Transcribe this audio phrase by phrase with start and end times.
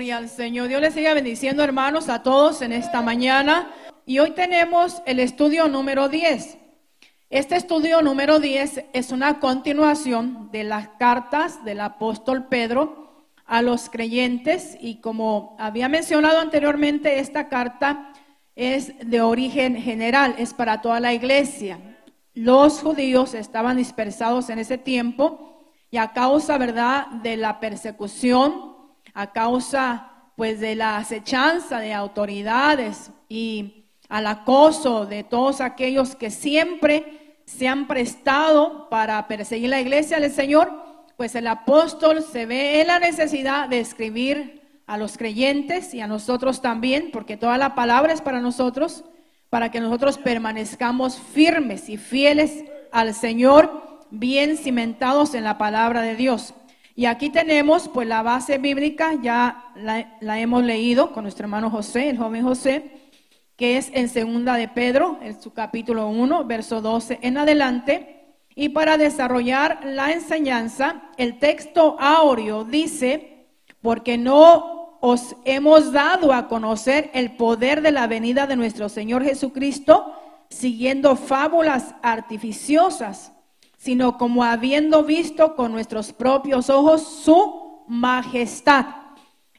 [0.00, 0.68] Gloria al Señor.
[0.68, 3.68] Dios les siga bendiciendo, hermanos, a todos en esta mañana.
[4.06, 6.56] Y hoy tenemos el estudio número 10.
[7.30, 13.90] Este estudio número 10 es una continuación de las cartas del apóstol Pedro a los
[13.90, 14.78] creyentes.
[14.80, 18.12] Y como había mencionado anteriormente, esta carta
[18.54, 21.80] es de origen general, es para toda la iglesia.
[22.34, 28.67] Los judíos estaban dispersados en ese tiempo y a causa, ¿verdad?, de la persecución
[29.18, 36.30] a causa pues de la acechanza de autoridades y al acoso de todos aquellos que
[36.30, 40.70] siempre se han prestado para perseguir la iglesia del Señor,
[41.16, 46.06] pues el apóstol se ve en la necesidad de escribir a los creyentes y a
[46.06, 49.04] nosotros también, porque toda la palabra es para nosotros,
[49.50, 52.62] para que nosotros permanezcamos firmes y fieles
[52.92, 56.54] al Señor, bien cimentados en la palabra de Dios.
[56.98, 62.10] Y aquí tenemos pues la base bíblica, ya la, hemos leído con nuestro hermano José,
[62.10, 62.90] el joven José,
[63.54, 68.34] que es en segunda de Pedro, en su capítulo 1, verso 12 en adelante.
[68.56, 73.46] Y para desarrollar la enseñanza, el texto áureo dice,
[73.80, 79.22] porque no os hemos dado a conocer el poder de la venida de nuestro Señor
[79.22, 80.14] Jesucristo,
[80.48, 83.30] siguiendo fábulas artificiosas
[83.78, 88.86] sino como habiendo visto con nuestros propios ojos su majestad.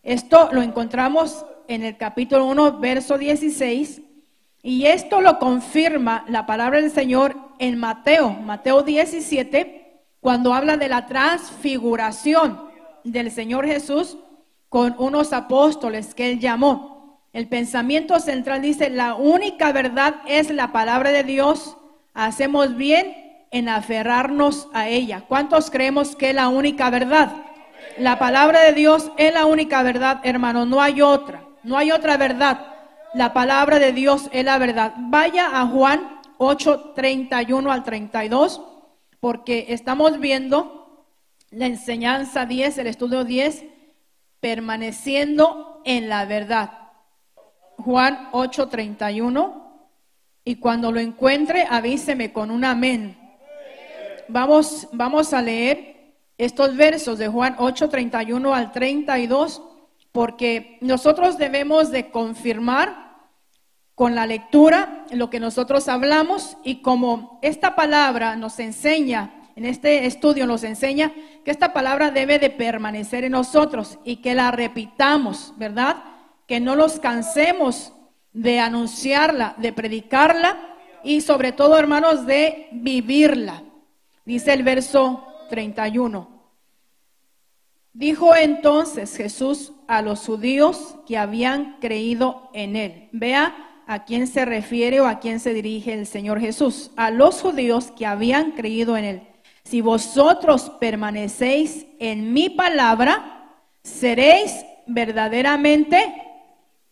[0.03, 4.01] Esto lo encontramos en el capítulo 1, verso 16,
[4.61, 10.89] y esto lo confirma la palabra del Señor en Mateo, Mateo 17, cuando habla de
[10.89, 12.69] la transfiguración
[13.05, 14.17] del Señor Jesús
[14.67, 17.21] con unos apóstoles que él llamó.
[17.31, 21.77] El pensamiento central dice, la única verdad es la palabra de Dios,
[22.13, 25.23] hacemos bien en aferrarnos a ella.
[25.27, 27.31] ¿Cuántos creemos que es la única verdad?
[27.97, 32.17] La palabra de Dios es la única verdad, hermano, no hay otra, no hay otra
[32.17, 32.65] verdad.
[33.13, 34.93] La palabra de Dios es la verdad.
[34.97, 38.61] Vaya a Juan 8, 31 al 32,
[39.19, 41.07] porque estamos viendo
[41.49, 43.65] la enseñanza 10, el estudio 10,
[44.39, 46.71] permaneciendo en la verdad.
[47.77, 49.69] Juan 8, 31.
[50.45, 53.18] Y cuando lo encuentre, avíseme con un amén
[54.29, 59.61] vamos, vamos a leer estos versos de Juan 8, 31 al 32,
[60.11, 63.09] porque nosotros debemos de confirmar
[63.93, 70.05] con la lectura lo que nosotros hablamos y como esta palabra nos enseña, en este
[70.05, 71.11] estudio nos enseña
[71.43, 75.97] que esta palabra debe de permanecer en nosotros y que la repitamos, ¿verdad?
[76.47, 77.91] Que no nos cansemos
[78.31, 80.57] de anunciarla, de predicarla
[81.03, 83.63] y sobre todo, hermanos, de vivirla.
[84.29, 86.29] Dice el verso 31.
[87.93, 93.09] Dijo entonces Jesús a los judíos que habían creído en él.
[93.11, 93.55] Vea
[93.87, 96.91] a quién se refiere o a quién se dirige el Señor Jesús.
[96.95, 99.27] A los judíos que habían creído en él.
[99.63, 105.97] Si vosotros permanecéis en mi palabra, seréis verdaderamente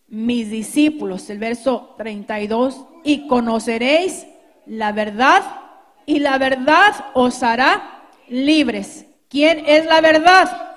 [0.08, 1.30] mis discípulos.
[1.30, 2.84] El verso 32.
[3.03, 4.26] Y conoceréis
[4.66, 5.66] la verdad
[6.07, 9.06] y la verdad os hará libres.
[9.29, 10.75] ¿Quién es la verdad?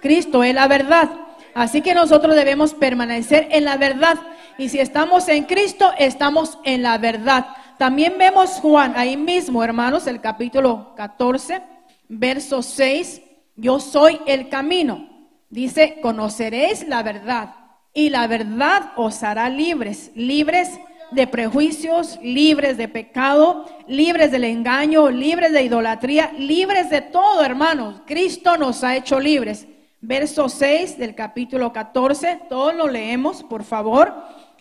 [0.00, 1.10] Cristo es la verdad.
[1.54, 4.18] Así que nosotros debemos permanecer en la verdad.
[4.56, 7.48] Y si estamos en Cristo, estamos en la verdad.
[7.78, 11.62] También vemos Juan, ahí mismo, hermanos, el capítulo 14,
[12.08, 13.22] verso 6.
[13.56, 15.08] Yo soy el camino.
[15.48, 17.56] Dice, conoceréis la verdad
[17.92, 20.12] y la verdad os hará libres.
[20.14, 20.78] Libres
[21.10, 28.02] de prejuicios, libres de pecado, libres del engaño, libres de idolatría, libres de todo, hermanos.
[28.06, 29.66] Cristo nos ha hecho libres.
[30.00, 34.14] Verso 6 del capítulo 14, todos lo leemos, por favor.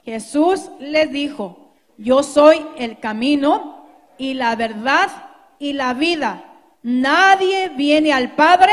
[0.03, 3.85] Jesús les dijo, yo soy el camino
[4.17, 5.09] y la verdad
[5.59, 6.43] y la vida.
[6.81, 8.71] Nadie viene al Padre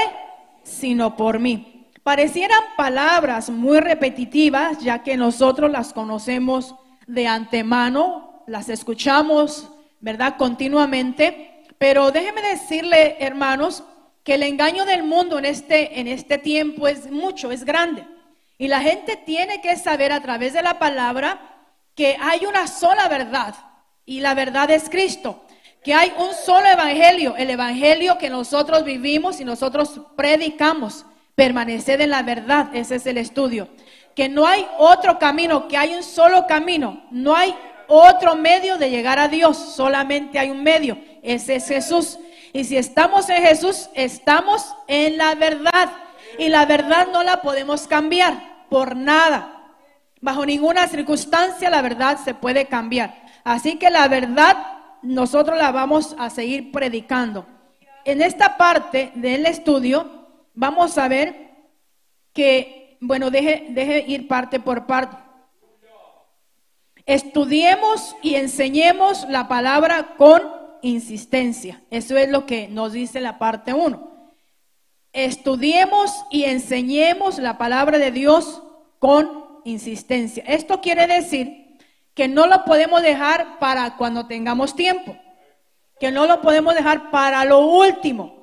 [0.67, 1.87] sino por mí.
[2.03, 6.75] Parecieran palabras muy repetitivas, ya que nosotros las conocemos
[7.07, 9.69] de antemano, las escuchamos,
[10.01, 10.37] ¿verdad?
[10.37, 11.65] Continuamente.
[11.79, 13.85] Pero déjeme decirle, hermanos,
[14.25, 18.05] que el engaño del mundo en este, en este tiempo es mucho, es grande.
[18.59, 21.41] Y la gente tiene que saber a través de la palabra
[21.95, 23.55] que hay una sola verdad
[24.05, 25.45] y la verdad es Cristo.
[25.85, 31.05] Que hay un solo evangelio, el evangelio que nosotros vivimos y nosotros predicamos.
[31.37, 33.69] Permanecer en la verdad, ese es el estudio
[34.17, 37.55] que no hay otro camino, que hay un solo camino, no hay
[37.87, 42.19] otro medio de llegar a Dios, solamente hay un medio, ese es Jesús.
[42.53, 45.91] Y si estamos en Jesús, estamos en la verdad.
[46.39, 48.57] Y la verdad no la podemos cambiar.
[48.71, 49.75] por nada.
[50.21, 53.15] Bajo ninguna circunstancia la verdad se puede cambiar.
[53.45, 54.57] Así que la verdad
[55.03, 57.47] nosotros la vamos a seguir predicando.
[58.05, 61.51] En esta parte del estudio vamos a ver
[62.33, 65.17] que, bueno, deje, deje ir parte por parte.
[67.07, 70.43] Estudiemos y enseñemos la palabra con
[70.83, 71.83] insistencia.
[71.91, 74.33] Eso es lo que nos dice la parte 1.
[75.13, 78.63] Estudiemos y enseñemos la palabra de Dios
[78.99, 80.45] con insistencia.
[80.47, 81.79] Esto quiere decir
[82.15, 85.17] que no lo podemos dejar para cuando tengamos tiempo,
[86.01, 88.36] que no lo podemos dejar para lo último,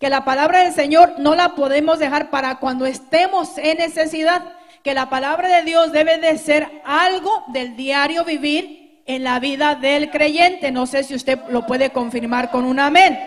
[0.00, 4.42] que la palabra del Señor no la podemos dejar para cuando estemos en necesidad,
[4.82, 9.74] que la palabra de Dios debe de ser algo del diario vivir en la vida
[9.74, 10.72] del creyente.
[10.72, 13.18] No sé si usted lo puede confirmar con un amén.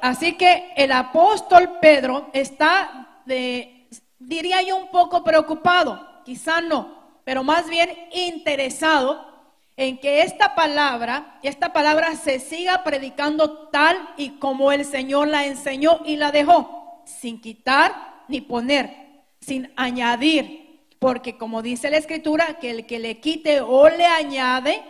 [0.00, 3.88] Así que el apóstol Pedro está, de,
[4.20, 9.31] diría yo, un poco preocupado, quizá no, pero más bien interesado
[9.76, 15.46] en que esta palabra, esta palabra se siga predicando tal y como el Señor la
[15.46, 19.02] enseñó y la dejó, sin quitar ni poner
[19.42, 24.82] sin añadir, porque como dice la escritura, que el que le quite o le añade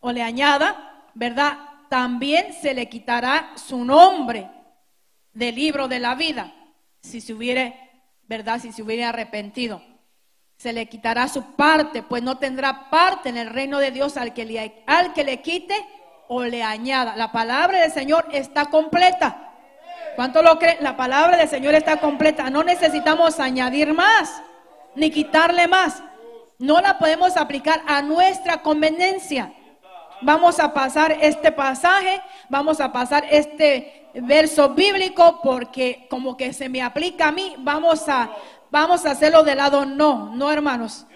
[0.00, 1.58] o le añada, ¿verdad?
[1.88, 4.50] También se le quitará su nombre
[5.32, 6.54] del libro de la vida,
[7.02, 7.74] si se hubiera,
[8.26, 8.60] ¿verdad?
[8.60, 9.82] Si se hubiera arrepentido.
[10.58, 14.34] Se le quitará su parte, pues no tendrá parte en el reino de Dios al
[14.34, 15.74] que le, al que le quite
[16.26, 17.14] o le añada.
[17.14, 19.52] La palabra del Señor está completa.
[20.16, 20.78] ¿Cuánto lo creen?
[20.80, 22.50] La palabra del Señor está completa.
[22.50, 24.42] No necesitamos añadir más,
[24.96, 26.02] ni quitarle más.
[26.58, 29.52] No la podemos aplicar a nuestra conveniencia.
[30.22, 36.68] Vamos a pasar este pasaje, vamos a pasar este verso bíblico porque como que se
[36.68, 38.28] me aplica a mí, vamos a
[38.70, 41.06] vamos a hacerlo de lado no, no hermanos.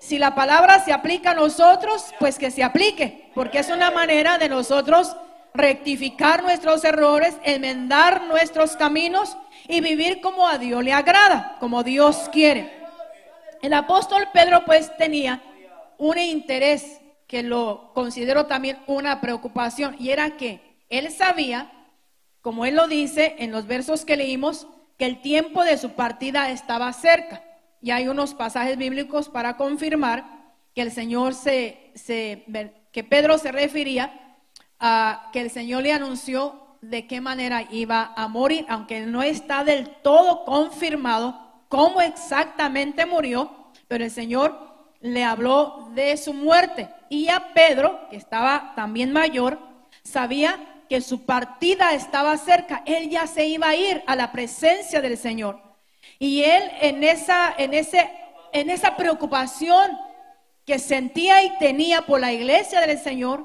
[0.00, 4.36] Si la palabra se aplica a nosotros, pues que se aplique, porque es una manera
[4.38, 5.16] de nosotros
[5.54, 9.36] rectificar nuestros errores, enmendar nuestros caminos
[9.68, 12.82] y vivir como a Dios le agrada, como Dios quiere.
[13.60, 15.40] El apóstol Pedro pues tenía
[15.98, 21.70] un interés que lo considero también una preocupación y era que él sabía,
[22.40, 24.66] como él lo dice en los versos que leímos,
[24.98, 27.42] que el tiempo de su partida estaba cerca.
[27.80, 32.44] Y hay unos pasajes bíblicos para confirmar que el Señor se, se
[32.92, 34.22] que Pedro se refería
[35.32, 39.88] que el Señor le anunció de qué manera iba a morir, aunque no está del
[40.02, 44.58] todo confirmado cómo exactamente murió, pero el Señor
[45.00, 46.88] le habló de su muerte.
[47.08, 49.60] Y a Pedro, que estaba también mayor,
[50.02, 50.58] sabía
[50.92, 55.16] que su partida estaba cerca, él ya se iba a ir a la presencia del
[55.16, 55.58] Señor.
[56.18, 58.12] Y él en esa, en ese,
[58.52, 59.98] en esa preocupación
[60.66, 63.42] que sentía y tenía por la iglesia del Señor,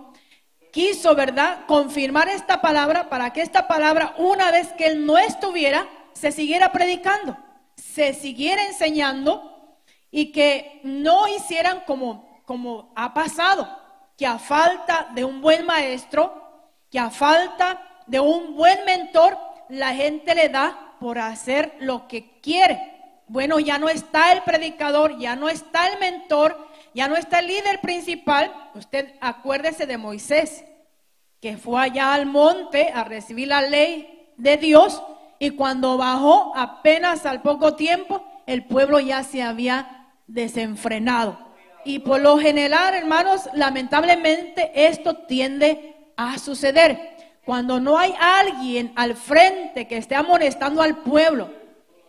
[0.73, 5.88] quiso, ¿verdad?, confirmar esta palabra para que esta palabra, una vez que él no estuviera,
[6.11, 7.38] se siguiera predicando,
[7.77, 9.79] se siguiera enseñando
[10.11, 13.69] y que no hicieran como, como ha pasado,
[14.17, 16.46] que a falta de un buen maestro,
[16.89, 19.37] que a falta de un buen mentor,
[19.69, 22.93] la gente le da por hacer lo que quiere.
[23.27, 26.57] Bueno, ya no está el predicador, ya no está el mentor,
[26.94, 28.53] ya no está el líder principal.
[28.73, 30.63] Usted acuérdese de Moisés
[31.41, 35.03] que fue allá al monte a recibir la ley de Dios
[35.39, 41.37] y cuando bajó apenas al poco tiempo, el pueblo ya se había desenfrenado.
[41.85, 47.16] Y por lo general, hermanos, lamentablemente esto tiende a suceder.
[47.45, 51.50] Cuando no hay alguien al frente que esté amonestando al pueblo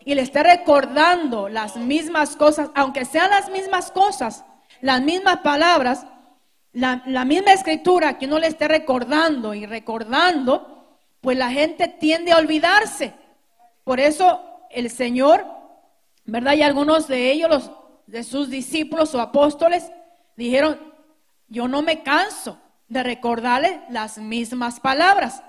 [0.04, 4.44] y le esté recordando las mismas cosas, aunque sean las mismas cosas,
[4.80, 6.06] las mismas palabras,
[6.72, 12.38] la, misma escritura que uno le esté recordando y recordando, pues la gente tiende a
[12.38, 13.14] olvidarse.
[13.84, 15.46] Por eso el Señor,
[16.24, 16.54] ¿verdad?
[16.54, 17.70] Y algunos de ellos, los,
[18.06, 19.90] de sus discípulos o apóstoles,
[20.36, 20.80] dijeron,
[21.48, 25.42] yo no me canso de recordarle las mismas palabras,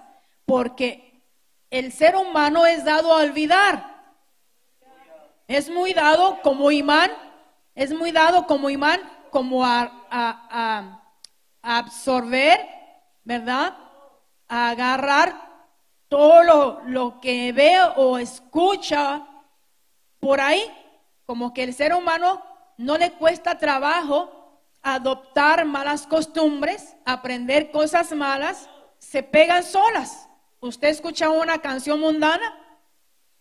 [0.46, 1.24] porque
[1.70, 3.98] el ser humano es dado a olvidar.
[5.48, 7.12] Es muy dado como imán,
[7.76, 9.00] es muy dado como imán,
[9.32, 11.02] como a
[11.62, 12.60] absorber,
[13.24, 13.76] ¿verdad?
[14.48, 15.50] A agarrar
[16.08, 19.26] todo lo, lo que ve o escucha
[20.20, 20.64] por ahí,
[21.26, 22.42] como que el ser humano
[22.78, 24.39] no le cuesta trabajo
[24.82, 30.30] adoptar malas costumbres, aprender cosas malas, se pegan solas.
[30.60, 32.56] Usted escucha una canción mundana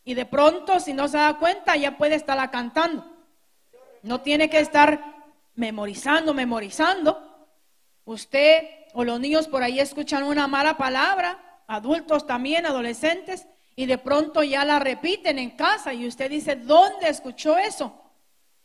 [0.05, 3.05] y de pronto, si no se da cuenta, ya puede estarla cantando.
[4.03, 5.17] No tiene que estar
[5.55, 7.21] memorizando, memorizando.
[8.05, 8.63] Usted
[8.95, 14.43] o los niños por ahí escuchan una mala palabra, adultos también, adolescentes, y de pronto
[14.43, 17.93] ya la repiten en casa y usted dice, ¿dónde escuchó eso?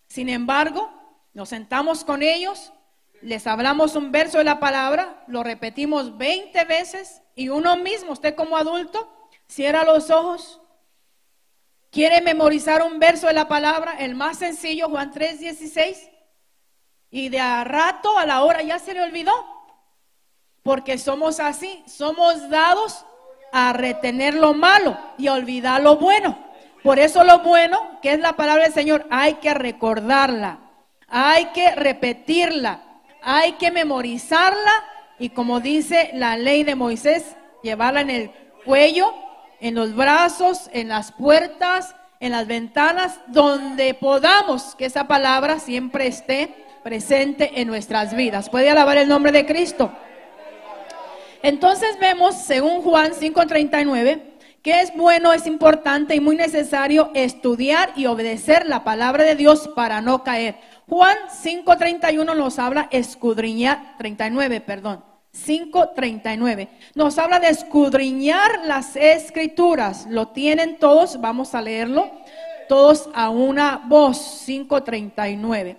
[0.08, 0.92] Sin embargo,
[1.34, 2.74] nos sentamos con ellos,
[3.22, 8.36] les hablamos un verso de la palabra, lo repetimos 20 veces y uno mismo, usted
[8.36, 9.12] como adulto,
[9.48, 10.62] cierra los ojos,
[11.90, 16.10] quiere memorizar un verso de la palabra, el más sencillo, Juan 3, 16,
[17.10, 19.34] y de a rato, a la hora ya se le olvidó,
[20.64, 23.06] porque somos así, somos dados
[23.52, 26.44] a retener lo malo y olvidar lo bueno.
[26.82, 30.60] Por eso lo bueno, que es la palabra del Señor, hay que recordarla,
[31.16, 32.82] hay que repetirla,
[33.22, 34.72] hay que memorizarla
[35.20, 38.32] y como dice la ley de Moisés, llevarla en el
[38.66, 39.14] cuello,
[39.60, 46.08] en los brazos, en las puertas, en las ventanas, donde podamos que esa palabra siempre
[46.08, 46.52] esté
[46.84, 48.50] presente en nuestras vidas.
[48.50, 49.92] ¿Puede alabar el nombre de Cristo?
[51.44, 58.06] Entonces vemos, según Juan 5:39, que es bueno, es importante y muy necesario estudiar y
[58.06, 60.56] obedecer la palabra de Dios para no caer.
[60.88, 65.04] Juan 5:31 nos habla escudriñar, 39, perdón.
[65.32, 66.70] 5:39.
[66.94, 70.06] Nos habla de escudriñar las escrituras.
[70.10, 72.12] Lo tienen todos, vamos a leerlo.
[72.70, 74.18] Todos a una voz.
[74.46, 75.78] 5:39.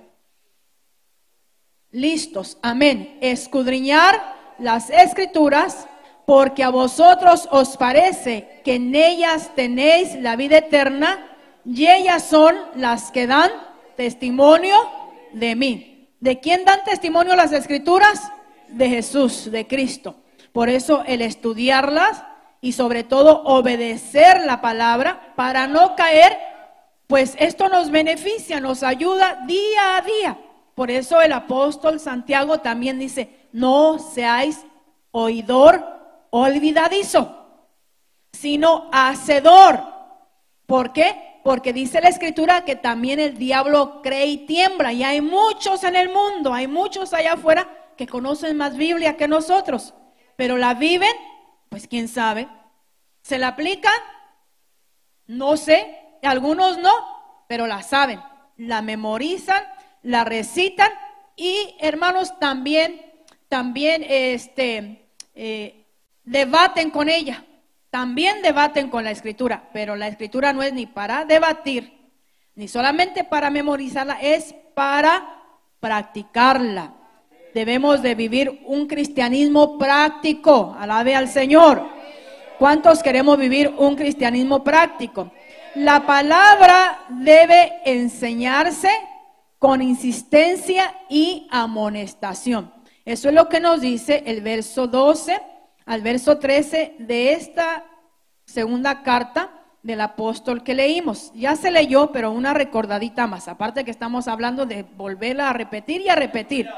[1.91, 2.59] Listos.
[2.63, 3.19] Amén.
[3.21, 4.21] Escudriñar
[4.59, 5.87] las escrituras,
[6.27, 12.57] porque a vosotros os parece que en ellas tenéis la vida eterna, y ellas son
[12.75, 13.51] las que dan
[13.97, 14.75] testimonio
[15.33, 16.09] de mí.
[16.21, 18.31] ¿De quién dan testimonio las escrituras?
[18.69, 20.17] De Jesús, de Cristo.
[20.53, 22.25] Por eso el estudiarlas
[22.61, 26.39] y sobre todo obedecer la palabra para no caer,
[27.07, 30.39] pues esto nos beneficia, nos ayuda día a día.
[30.75, 34.65] Por eso el apóstol Santiago también dice, no seáis
[35.11, 35.85] oidor
[36.31, 37.37] olvidadizo,
[38.33, 39.83] sino hacedor.
[40.67, 41.34] ¿Por qué?
[41.45, 44.93] Porque dice la escritura que también el diablo cree y tiembla.
[44.93, 49.29] Y hay muchos en el mundo, hay muchos allá afuera que conocen más Biblia que
[49.29, 49.95] nosotros.
[50.37, 51.15] Pero la viven,
[51.69, 52.49] pues quién sabe.
[53.23, 53.93] ¿Se la aplican?
[55.27, 56.01] No sé.
[56.23, 56.91] Algunos no,
[57.47, 58.21] pero la saben.
[58.57, 59.63] La memorizan,
[60.03, 60.91] la recitan
[61.37, 63.15] y hermanos también
[63.55, 65.87] también este, eh,
[66.25, 67.45] debaten con ella,
[67.95, 71.93] también debaten con la escritura, pero la escritura no es ni para debatir,
[72.57, 75.45] ni solamente para memorizarla, es para
[75.79, 76.93] practicarla.
[77.55, 81.87] Debemos de vivir un cristianismo práctico, alabe al Señor.
[82.59, 85.31] ¿Cuántos queremos vivir un cristianismo práctico?
[85.77, 88.91] La palabra debe enseñarse
[89.61, 92.73] con insistencia y amonestación.
[93.05, 95.54] Eso es lo que nos dice el verso 12
[95.87, 97.85] al verso 13 de esta
[98.45, 99.51] segunda carta
[99.83, 101.33] del apóstol que leímos.
[101.35, 103.49] Ya se leyó, pero una recordadita más.
[103.49, 106.69] Aparte que estamos hablando de volverla a repetir y a repetir.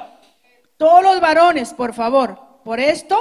[0.76, 3.16] Todos los varones, por favor, por esto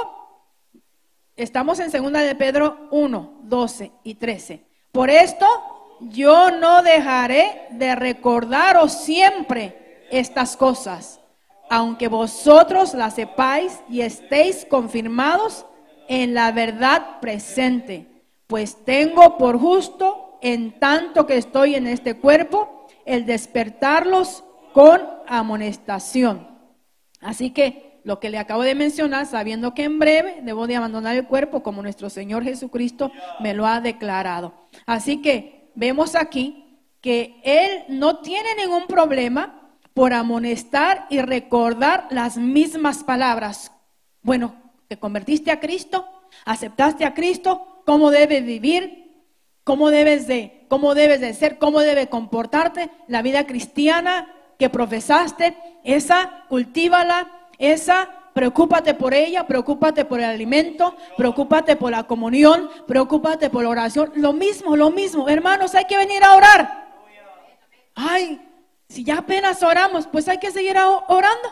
[1.36, 4.66] estamos en segunda de Pedro 1, 12 y 13.
[4.92, 5.46] Por esto
[6.00, 11.20] yo no dejaré de recordaros siempre estas cosas
[11.68, 15.66] aunque vosotros la sepáis y estéis confirmados
[16.08, 18.06] en la verdad presente,
[18.46, 26.48] pues tengo por justo, en tanto que estoy en este cuerpo, el despertarlos con amonestación.
[27.20, 31.16] Así que lo que le acabo de mencionar, sabiendo que en breve debo de abandonar
[31.16, 33.10] el cuerpo como nuestro Señor Jesucristo
[33.40, 34.54] me lo ha declarado.
[34.86, 42.36] Así que vemos aquí que Él no tiene ningún problema por amonestar y recordar las
[42.36, 43.72] mismas palabras.
[44.22, 44.54] Bueno,
[44.88, 46.06] te convertiste a Cristo,
[46.44, 49.06] aceptaste a Cristo, cómo debes vivir,
[49.64, 55.56] cómo debes de, cómo debes de ser, cómo debe comportarte, la vida cristiana que profesaste,
[55.84, 63.48] esa cultívala, esa preocúpate por ella, preocúpate por el alimento, preocúpate por la comunión, preocúpate
[63.48, 66.86] por la oración, lo mismo, lo mismo, hermanos, hay que venir a orar.
[67.94, 68.40] Ay,
[68.88, 71.48] si ya apenas oramos, pues hay que seguir orando.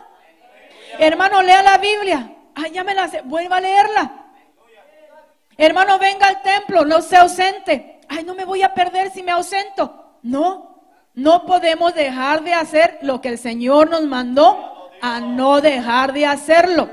[0.99, 2.34] Hermano, lea la Biblia.
[2.55, 3.23] Ay, ya me la sé.
[3.23, 4.25] Vuelva a leerla.
[5.57, 8.01] Hermano, venga al templo, no se ausente.
[8.09, 10.19] Ay, no me voy a perder si me ausento.
[10.23, 10.83] No,
[11.15, 16.27] no podemos dejar de hacer lo que el Señor nos mandó a no dejar de
[16.27, 16.89] hacerlo.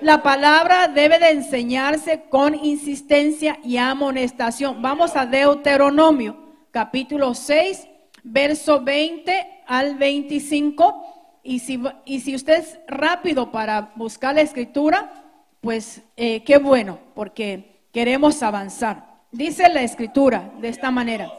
[0.00, 4.80] La palabra debe de enseñarse con insistencia y amonestación.
[4.80, 6.36] Vamos a Deuteronomio,
[6.70, 7.88] capítulo 6,
[8.22, 11.07] verso 20 al 25.
[11.48, 15.24] Y si, y si usted es rápido para buscar la escritura,
[15.62, 19.22] pues eh, qué bueno, porque queremos avanzar.
[19.32, 21.32] Dice la escritura de esta manera.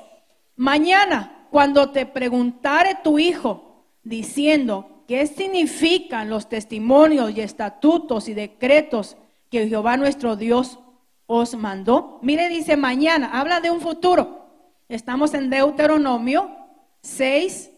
[0.55, 9.15] Mañana, cuando te preguntare tu hijo, diciendo, ¿qué significan los testimonios y estatutos y decretos
[9.51, 10.79] que Jehová nuestro Dios
[11.27, 12.17] os mandó?
[12.23, 14.47] Mire, dice mañana, habla de un futuro.
[14.89, 16.49] Estamos en Deuteronomio
[17.03, 17.68] 6,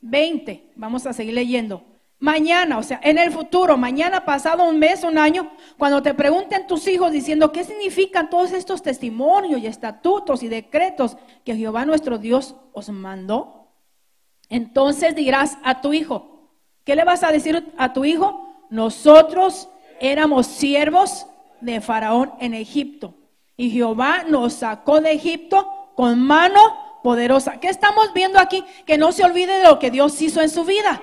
[0.00, 0.72] 20.
[0.76, 1.84] Vamos a seguir leyendo.
[2.18, 6.66] Mañana, o sea, en el futuro, mañana, pasado un mes, un año, cuando te pregunten
[6.66, 11.16] tus hijos diciendo qué significan todos estos testimonios y estatutos y decretos
[11.46, 13.68] que Jehová nuestro Dios os mandó,
[14.50, 16.50] entonces dirás a tu hijo,
[16.84, 18.66] ¿qué le vas a decir a tu hijo?
[18.68, 21.26] Nosotros éramos siervos
[21.62, 23.14] de Faraón en Egipto
[23.56, 26.60] y Jehová nos sacó de Egipto con mano
[27.02, 27.58] poderosa.
[27.60, 28.64] ¿Qué estamos viendo aquí?
[28.86, 31.02] Que no se olvide de lo que Dios hizo en su vida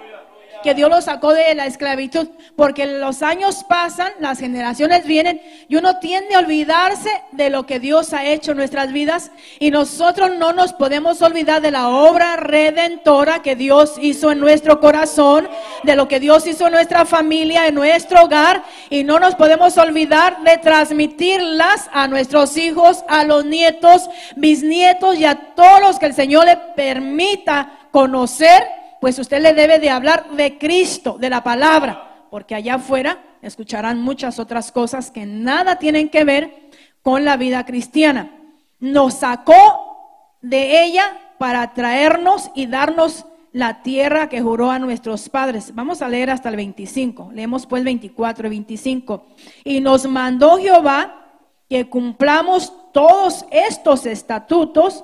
[0.64, 5.76] que Dios lo sacó de la esclavitud, porque los años pasan, las generaciones vienen y
[5.76, 10.32] uno tiende a olvidarse de lo que Dios ha hecho en nuestras vidas y nosotros
[10.38, 15.48] no nos podemos olvidar de la obra redentora que Dios hizo en nuestro corazón,
[15.84, 19.78] de lo que Dios hizo en nuestra familia, en nuestro hogar y no nos podemos
[19.78, 26.08] olvidar de transmitirlas a nuestros hijos, a los nietos, bisnietos y a todos los que
[26.08, 31.44] el Señor le permita conocer pues usted le debe de hablar de Cristo, de la
[31.44, 36.70] palabra, porque allá afuera escucharán muchas otras cosas que nada tienen que ver
[37.02, 38.32] con la vida cristiana.
[38.80, 45.74] Nos sacó de ella para traernos y darnos la tierra que juró a nuestros padres.
[45.74, 47.32] Vamos a leer hasta el 25.
[47.34, 49.26] Leemos pues 24 y 25.
[49.64, 51.26] Y nos mandó Jehová
[51.70, 55.04] que cumplamos todos estos estatutos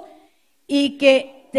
[0.67, 1.49] y que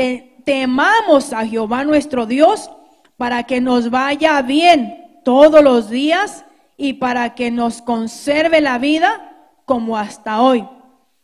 [0.44, 2.70] temamos a Jehová nuestro Dios
[3.16, 6.44] para que nos vaya bien todos los días
[6.76, 10.68] y para que nos conserve la vida como hasta hoy.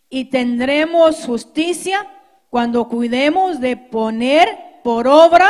[0.08, 2.06] Y tendremos justicia
[2.48, 5.48] cuando cuidemos de poner por obra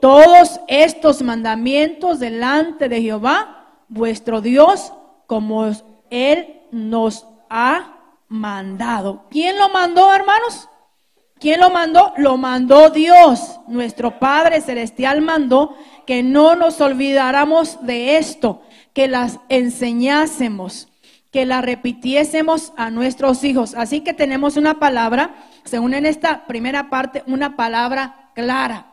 [0.00, 4.92] todos estos mandamientos delante de Jehová, vuestro Dios,
[5.26, 5.66] como
[6.10, 7.94] Él nos ha
[8.28, 9.24] mandado.
[9.30, 10.68] ¿Quién lo mandó, hermanos?
[11.44, 12.14] ¿Quién lo mandó?
[12.16, 13.60] Lo mandó Dios.
[13.68, 15.76] Nuestro Padre Celestial mandó
[16.06, 18.62] que no nos olvidáramos de esto,
[18.94, 20.88] que las enseñásemos,
[21.30, 23.74] que la repitiésemos a nuestros hijos.
[23.74, 28.86] Así que tenemos una palabra, según en esta primera parte, una palabra clara.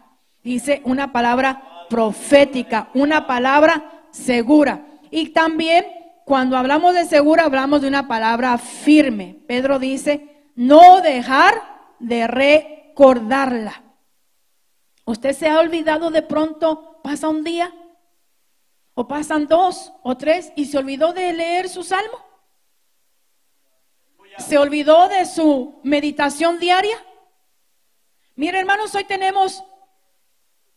[0.44, 4.88] Dice una palabra profética, una palabra segura.
[5.10, 5.86] Y también
[6.26, 9.38] cuando hablamos de segura, hablamos de una palabra firme.
[9.48, 11.71] Pedro dice, no dejar
[12.02, 13.84] de recordarla.
[15.06, 17.74] ¿Usted se ha olvidado de pronto, pasa un día,
[18.94, 22.18] o pasan dos o tres, y se olvidó de leer su salmo?
[24.38, 26.98] ¿Se olvidó de su meditación diaria?
[28.36, 29.64] Mire, hermanos, hoy tenemos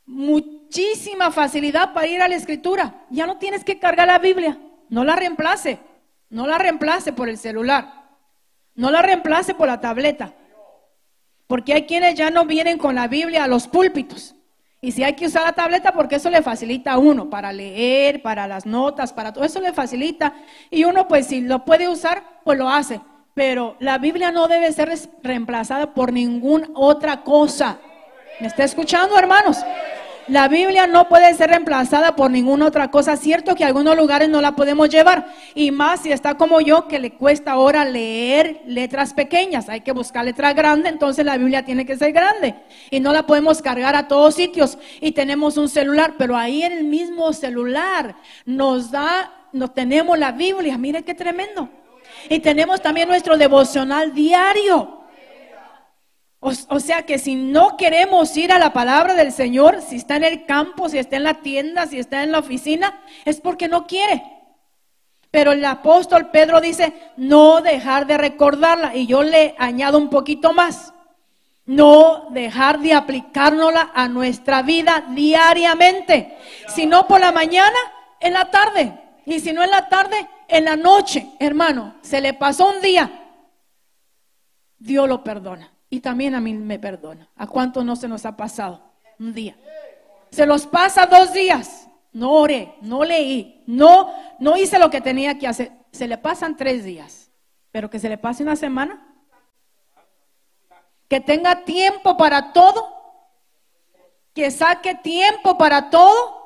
[0.06, 3.06] muchísima facilidad para ir a la escritura.
[3.10, 4.58] Ya no tienes que cargar la Biblia.
[4.90, 5.78] No la reemplace.
[6.28, 8.04] No la reemplace por el celular.
[8.74, 10.34] No la reemplace por la tableta.
[11.46, 14.34] Porque hay quienes ya no vienen con la Biblia a los púlpitos.
[14.80, 18.20] Y si hay que usar la tableta, porque eso le facilita a uno para leer,
[18.20, 20.34] para las notas, para todo eso le facilita.
[20.70, 23.00] Y uno, pues si lo puede usar, pues lo hace.
[23.32, 27.78] Pero la Biblia no debe ser reemplazada por ninguna otra cosa.
[28.40, 29.58] ¿Me está escuchando, hermanos?
[30.26, 33.16] La Biblia no puede ser reemplazada por ninguna otra cosa.
[33.16, 35.26] Cierto que algunos lugares no la podemos llevar.
[35.54, 39.68] Y más si está como yo, que le cuesta ahora leer letras pequeñas.
[39.68, 42.54] Hay que buscar letras grandes, entonces la Biblia tiene que ser grande.
[42.90, 44.78] Y no la podemos cargar a todos sitios.
[45.02, 50.32] Y tenemos un celular, pero ahí en el mismo celular nos da, nos tenemos la
[50.32, 50.78] Biblia.
[50.78, 51.68] Mire qué tremendo.
[52.30, 55.03] Y tenemos también nuestro devocional diario.
[56.46, 60.24] O, sea que si no queremos ir a la palabra del Señor, si está en
[60.24, 63.86] el campo, si está en la tienda, si está en la oficina, es porque no
[63.86, 64.22] quiere.
[65.30, 68.94] Pero el apóstol Pedro dice, no dejar de recordarla.
[68.94, 70.92] Y yo le añado un poquito más.
[71.64, 76.36] No dejar de aplicárnosla a nuestra vida diariamente.
[76.68, 77.78] Si no por la mañana,
[78.20, 78.92] en la tarde.
[79.24, 81.26] Y si no en la tarde, en la noche.
[81.38, 83.10] Hermano, se le pasó un día.
[84.78, 85.73] Dios lo perdona.
[85.94, 87.28] Y también a mí me perdona.
[87.36, 88.82] ¿A cuánto no se nos ha pasado?
[89.20, 89.56] Un día.
[90.32, 91.88] Se los pasa dos días.
[92.12, 95.70] No oré, no leí, no, no hice lo que tenía que hacer.
[95.92, 97.30] Se le pasan tres días.
[97.70, 99.06] Pero que se le pase una semana.
[101.06, 102.92] Que tenga tiempo para todo.
[104.34, 106.42] que saque tiempo para todo.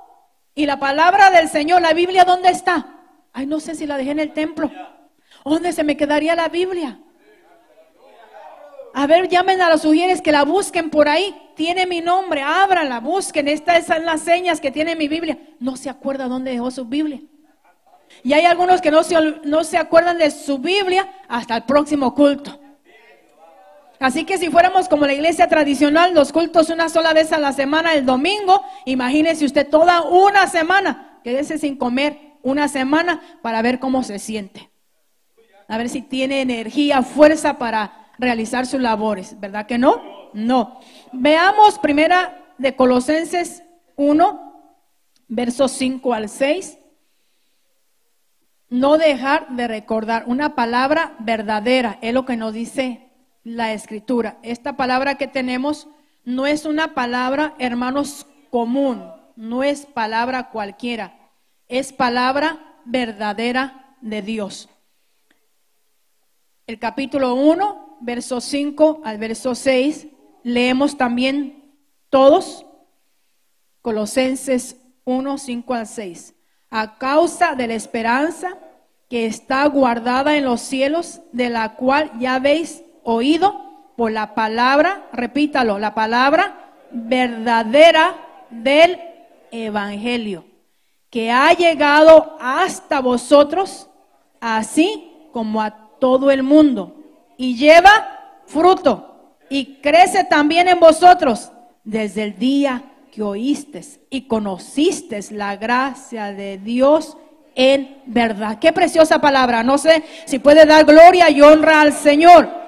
[0.54, 2.87] Y la palabra del Señor, la Biblia, ¿dónde está?
[3.32, 4.70] Ay, no sé si la dejé en el templo.
[5.42, 7.00] ¿Dónde se me quedaría la Biblia?
[8.98, 11.32] A ver, llamen a los sugieres que la busquen por ahí.
[11.54, 13.46] Tiene mi nombre, ábrala, busquen.
[13.46, 15.38] Estas son las señas que tiene mi Biblia.
[15.61, 17.20] No se acuerda dónde dejó su Biblia.
[18.24, 22.12] Y hay algunos que no se, no se acuerdan de su Biblia hasta el próximo
[22.12, 22.58] culto.
[24.00, 27.52] Así que si fuéramos como la iglesia tradicional, los cultos una sola vez a la
[27.52, 33.78] semana, el domingo, imagínese usted toda una semana, quédese sin comer una semana para ver
[33.78, 34.72] cómo se siente.
[35.68, 40.31] A ver si tiene energía, fuerza para realizar sus labores, ¿verdad que no?
[40.33, 40.81] No.
[41.12, 43.62] Veamos primera de Colosenses
[43.96, 44.72] 1,
[45.28, 46.78] versos 5 al 6.
[48.70, 53.11] No dejar de recordar una palabra verdadera, es lo que nos dice
[53.44, 54.38] la escritura.
[54.42, 55.88] Esta palabra que tenemos
[56.24, 61.33] no es una palabra, hermanos, común, no es palabra cualquiera,
[61.68, 64.68] es palabra verdadera de Dios.
[66.66, 70.08] El capítulo 1, verso 5 al verso 6,
[70.42, 71.74] leemos también
[72.11, 72.64] todos
[73.82, 76.34] Colosenses 1, 5 al 6.
[76.70, 78.58] A causa de la esperanza
[79.08, 85.08] que está guardada en los cielos, de la cual ya habéis oído por la palabra,
[85.12, 88.14] repítalo, la palabra verdadera
[88.50, 89.00] del
[89.50, 90.44] Evangelio,
[91.11, 93.88] que ha llegado hasta vosotros,
[94.40, 96.97] así como a todo el mundo,
[97.38, 101.51] y lleva fruto, y crece también en vosotros
[101.85, 107.16] desde el día que oíste y conociste la gracia de Dios
[107.55, 108.59] en verdad.
[108.59, 109.62] Qué preciosa palabra.
[109.62, 112.59] No sé si puede dar gloria y honra al Señor.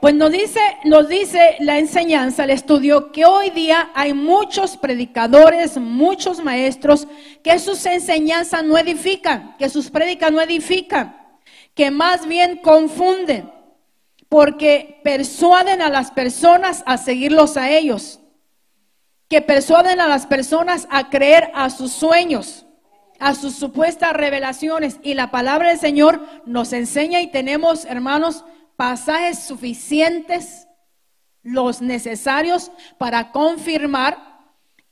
[0.00, 5.76] Pues nos dice, nos dice la enseñanza, el estudio, que hoy día hay muchos predicadores,
[5.76, 7.06] muchos maestros,
[7.42, 11.21] que sus enseñanzas no edifican, que sus prédicas no edifican,
[11.74, 13.50] que más bien confunden,
[14.28, 18.20] porque persuaden a las personas a seguirlos a ellos,
[19.28, 22.66] que persuaden a las personas a creer a sus sueños,
[23.18, 24.98] a sus supuestas revelaciones.
[25.02, 28.44] Y la palabra del Señor nos enseña y tenemos, hermanos,
[28.76, 30.66] pasajes suficientes,
[31.42, 34.32] los necesarios para confirmar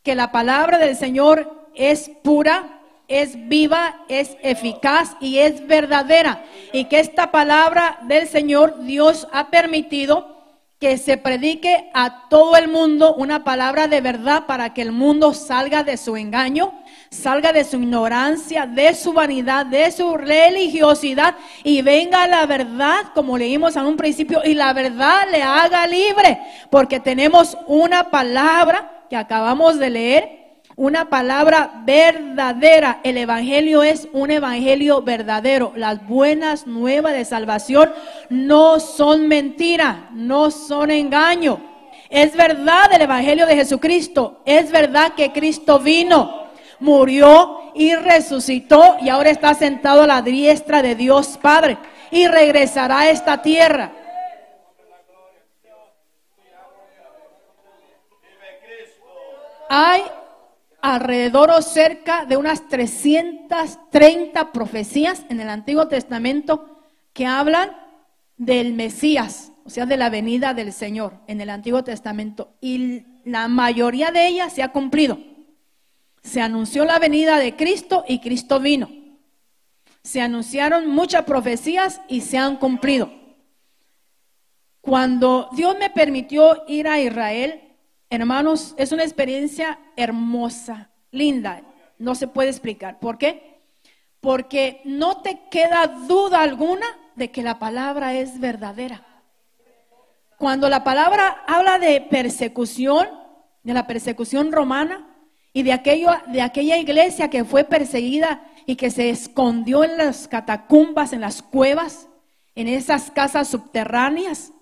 [0.02, 2.79] que la palabra del Señor es pura,
[3.10, 6.44] es viva, es eficaz y es verdadera.
[6.72, 10.40] Y que esta palabra del Señor Dios ha permitido
[10.80, 15.34] que se predique a todo el mundo una palabra de verdad para que el mundo
[15.34, 16.72] salga de su engaño,
[17.10, 23.36] salga de su ignorancia, de su vanidad, de su religiosidad y venga la verdad, como
[23.36, 29.16] leímos en un principio, y la verdad le haga libre, porque tenemos una palabra que
[29.16, 30.39] acabamos de leer,
[30.80, 33.00] una palabra verdadera.
[33.04, 35.74] El Evangelio es un Evangelio verdadero.
[35.76, 37.92] Las buenas nuevas de salvación
[38.30, 41.60] no son mentira, no son engaño.
[42.08, 44.40] Es verdad el Evangelio de Jesucristo.
[44.46, 46.46] Es verdad que Cristo vino
[46.78, 51.76] murió y resucitó y ahora está sentado a la diestra de Dios Padre
[52.10, 53.92] y regresará a esta tierra.
[59.68, 60.02] Hay
[60.82, 66.80] alrededor o cerca de unas 330 profecías en el Antiguo Testamento
[67.12, 67.76] que hablan
[68.36, 72.54] del Mesías, o sea, de la venida del Señor en el Antiguo Testamento.
[72.60, 75.18] Y la mayoría de ellas se ha cumplido.
[76.22, 78.90] Se anunció la venida de Cristo y Cristo vino.
[80.02, 83.10] Se anunciaron muchas profecías y se han cumplido.
[84.80, 87.69] Cuando Dios me permitió ir a Israel,
[88.10, 91.62] hermanos, es una experiencia hermosa, linda.
[91.98, 92.98] No se puede explicar.
[92.98, 93.62] ¿Por qué?
[94.20, 99.06] Porque no te queda duda alguna de que la palabra es verdadera.
[100.36, 103.08] Cuando la palabra habla de persecución,
[103.62, 105.06] de la persecución romana,
[105.52, 110.28] y de, aquello, de aquella iglesia que fue perseguida y que se escondió en las
[110.28, 112.08] catacumbas, en las cuevas,
[112.54, 114.52] en esas casas subterráneas,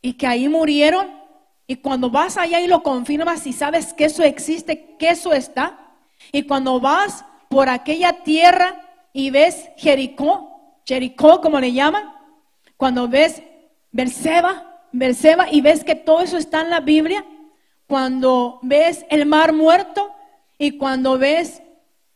[0.00, 1.21] y que ahí murieron.
[1.66, 5.78] Y cuando vas allá y lo confirmas y sabes que eso existe, que eso está,
[6.30, 8.80] y cuando vas por aquella tierra
[9.12, 12.12] y ves Jericó, Jericó como le llaman,
[12.76, 13.42] cuando ves
[13.90, 17.24] Berseba, Berseba y ves que todo eso está en la Biblia,
[17.86, 20.14] cuando ves el mar muerto
[20.58, 21.62] y cuando ves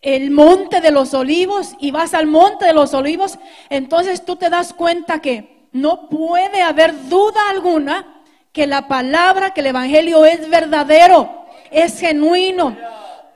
[0.00, 3.38] el monte de los olivos y vas al monte de los olivos,
[3.70, 8.15] entonces tú te das cuenta que no puede haber duda alguna
[8.56, 12.74] que la palabra, que el Evangelio es verdadero, es genuino,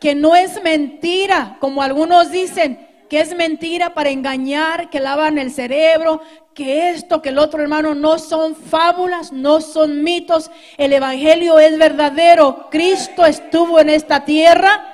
[0.00, 5.52] que no es mentira, como algunos dicen, que es mentira para engañar, que lavan el
[5.52, 6.22] cerebro,
[6.54, 10.50] que esto, que el otro hermano, no son fábulas, no son mitos.
[10.78, 12.70] El Evangelio es verdadero.
[12.70, 14.86] Cristo estuvo en esta tierra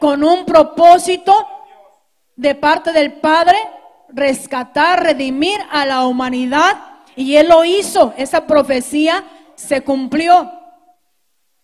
[0.00, 1.34] con un propósito
[2.36, 3.56] de parte del Padre,
[4.10, 6.93] rescatar, redimir a la humanidad.
[7.16, 8.14] Y Él lo hizo.
[8.16, 9.24] Esa profecía
[9.54, 10.50] se cumplió.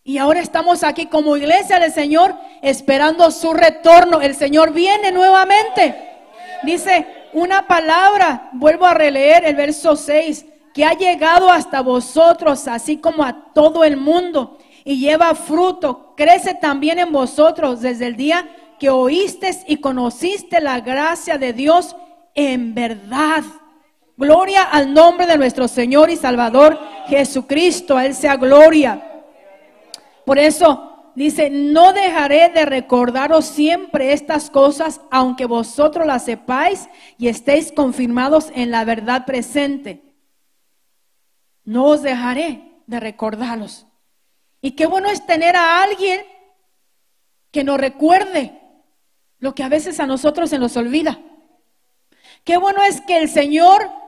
[0.02, 4.20] Y ahora estamos aquí como iglesia del Señor esperando su retorno.
[4.20, 5.94] El Señor viene nuevamente.
[6.62, 12.96] Dice una palabra, vuelvo a releer el verso 6, que ha llegado hasta vosotros, así
[12.96, 18.48] como a todo el mundo, y lleva fruto, crece también en vosotros desde el día
[18.78, 21.94] que oíste y conociste la gracia de Dios
[22.34, 23.44] en verdad.
[24.20, 29.24] Gloria al nombre de nuestro Señor y Salvador Jesucristo, a Él sea gloria.
[30.26, 37.28] Por eso dice, no dejaré de recordaros siempre estas cosas, aunque vosotros las sepáis y
[37.28, 40.02] estéis confirmados en la verdad presente.
[41.64, 43.86] No os dejaré de recordaros.
[44.60, 46.20] Y qué bueno es tener a alguien
[47.50, 48.60] que nos recuerde
[49.38, 51.18] lo que a veces a nosotros se nos olvida.
[52.44, 53.99] Qué bueno es que el Señor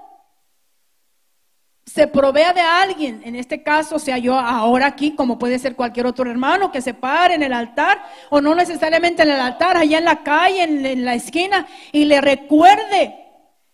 [1.93, 6.07] se provea de alguien, en este caso sea yo ahora aquí, como puede ser cualquier
[6.07, 9.99] otro hermano, que se pare en el altar, o no necesariamente en el altar, allá
[9.99, 13.15] en la calle, en, la esquina, y le recuerde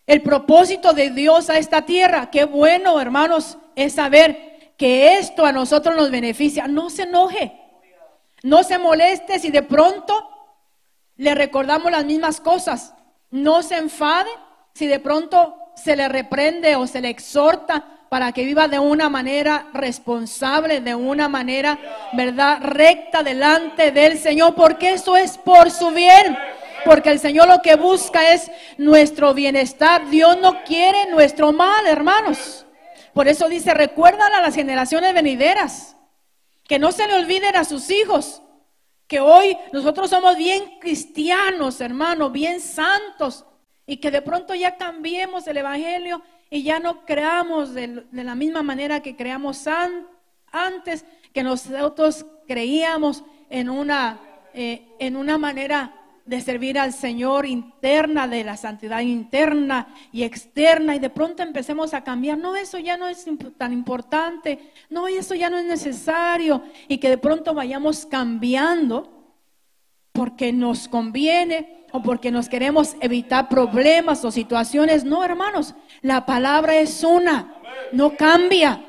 [0.04, 2.28] el propósito de Dios a esta tierra.
[2.28, 6.66] Qué bueno, hermanos, es saber que esto a nosotros nos beneficia.
[6.66, 7.52] No se enoje,
[8.42, 10.28] no se moleste si de pronto
[11.14, 12.94] le recordamos las mismas cosas.
[13.31, 14.31] No se enfade
[14.74, 19.09] si de pronto se le reprende o se le exhorta para que viva de una
[19.09, 21.79] manera responsable, de una manera,
[22.14, 26.38] ¿verdad?, recta delante del Señor, porque eso es por su bien.
[26.85, 30.09] Porque el Señor lo que busca es nuestro bienestar.
[30.09, 32.64] Dios no quiere nuestro mal, hermanos.
[33.12, 35.97] Por eso dice, recuerdan a las generaciones venideras,
[36.66, 38.42] que no se le olviden a sus hijos,
[39.07, 43.44] que hoy nosotros somos bien cristianos, hermanos, bien santos,
[43.87, 48.62] y que de pronto ya cambiemos el Evangelio y ya no creamos de, la misma
[48.62, 49.66] manera que creamos
[50.50, 54.18] antes, que nosotros creíamos en una,
[54.54, 60.94] eh, en una manera de servir al Señor interna, de la santidad interna y externa,
[60.94, 63.24] y de pronto empecemos a cambiar, no, eso ya no es
[63.56, 64.58] tan importante,
[64.90, 69.34] no, eso ya no es necesario, y que de pronto vayamos cambiando
[70.12, 75.05] porque nos conviene o porque nos queremos evitar problemas o situaciones.
[75.05, 77.55] No, hermanos, la palabra es una,
[77.92, 78.85] no cambia.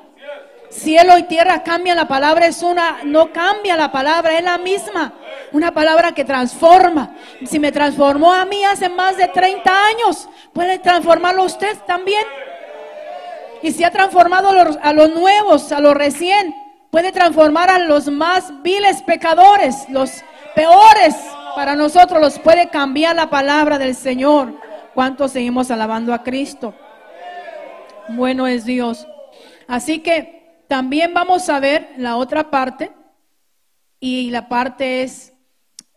[0.70, 5.14] Cielo y tierra cambian, la palabra es una, no cambia la palabra, es la misma.
[5.52, 7.16] Una palabra que transforma.
[7.46, 12.24] Si me transformó a mí hace más de 30 años, puede transformarlo usted también.
[13.64, 16.54] Y si ha transformado a los nuevos, a los recién,
[16.92, 21.16] puede transformar a los más viles pecadores, los peores
[21.56, 24.54] para nosotros, los puede cambiar la palabra del Señor.
[24.94, 26.74] ¿Cuántos seguimos alabando a Cristo?
[28.10, 29.08] bueno es Dios.
[29.68, 32.92] Así que también vamos a ver la otra parte
[34.00, 35.34] y la parte es,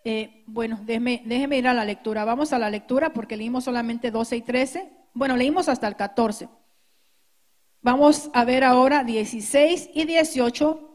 [0.04, 2.24] eh, bueno, déjeme, déjeme ir a la lectura.
[2.24, 4.92] Vamos a la lectura porque leímos solamente 12 y 13.
[5.14, 6.48] Bueno, leímos hasta el 14.
[7.80, 10.88] Vamos a ver ahora 16 y 18.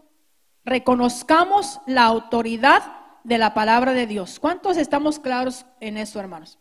[0.63, 4.39] Reconozcamos la autoridad de la palabra de Dios.
[4.39, 6.59] ¿Cuántos estamos claros en eso, hermanos?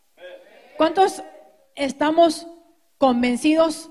[0.76, 1.22] ¿Cuántos
[1.74, 2.46] estamos
[2.98, 3.90] convencidos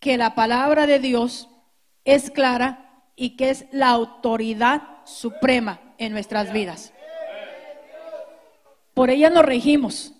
[0.00, 1.48] que la palabra de Dios
[2.04, 6.92] es clara y que es la autoridad suprema en nuestras vidas.
[8.94, 10.14] Por ella nos regimos.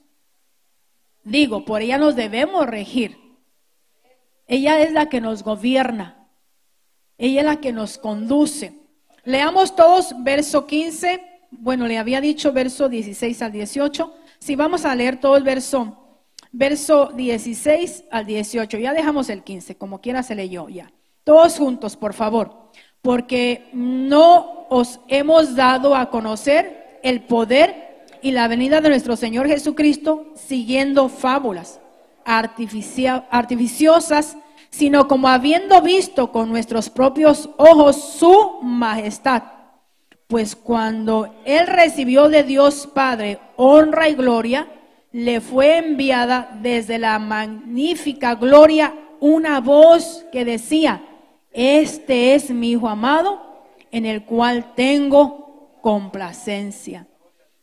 [1.24, 3.18] Digo, por ella nos debemos regir.
[4.46, 6.28] Ella es la que nos gobierna.
[7.18, 8.77] Ella es la que nos conduce.
[9.28, 11.20] Leamos todos verso 15.
[11.50, 14.14] Bueno, le había dicho verso 16 al 18.
[14.38, 15.98] Si vamos a leer todo el verso
[16.50, 18.78] verso 16 al 18.
[18.78, 20.90] Ya dejamos el 15, como quiera se leyó ya.
[21.24, 22.70] Todos juntos, por favor,
[23.02, 29.46] porque no os hemos dado a conocer el poder y la venida de nuestro Señor
[29.46, 31.80] Jesucristo siguiendo fábulas
[32.24, 34.38] artificiosas,
[34.78, 39.42] sino como habiendo visto con nuestros propios ojos su majestad.
[40.28, 44.68] Pues cuando Él recibió de Dios Padre honra y gloria,
[45.10, 51.02] le fue enviada desde la magnífica gloria una voz que decía,
[51.50, 57.08] este es mi Hijo amado, en el cual tengo complacencia.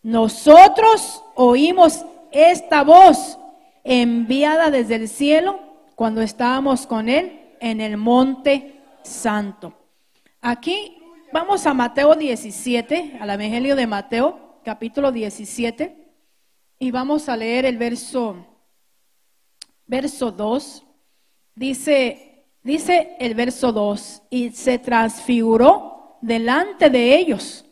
[0.04, 3.40] Nosotros oímos esta voz
[3.86, 5.65] enviada desde el cielo
[5.96, 9.74] cuando estábamos con Él en el monte santo.
[10.42, 10.98] Aquí
[11.32, 16.14] vamos a Mateo 17, al Evangelio de Mateo, capítulo 17,
[16.80, 18.46] y vamos a leer el verso,
[19.86, 20.84] verso 2.
[21.56, 27.66] Dice, dice el verso 2, y se transfiguró delante de ellos,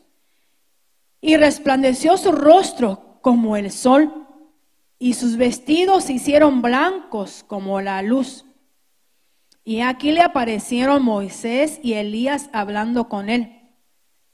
[1.20, 4.23] y resplandeció su rostro como el sol
[4.98, 8.44] y sus vestidos se hicieron blancos como la luz.
[9.64, 13.72] Y aquí le aparecieron Moisés y Elías hablando con él.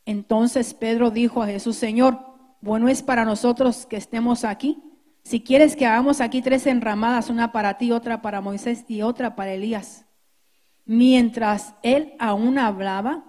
[0.05, 2.19] Entonces Pedro dijo a Jesús, Señor,
[2.61, 4.83] bueno es para nosotros que estemos aquí.
[5.23, 9.37] Si quieres que hagamos aquí tres enramadas, una para ti, otra para Moisés y otra
[9.37, 10.07] para Elías.
[10.85, 13.25] Mientras él aún hablaba,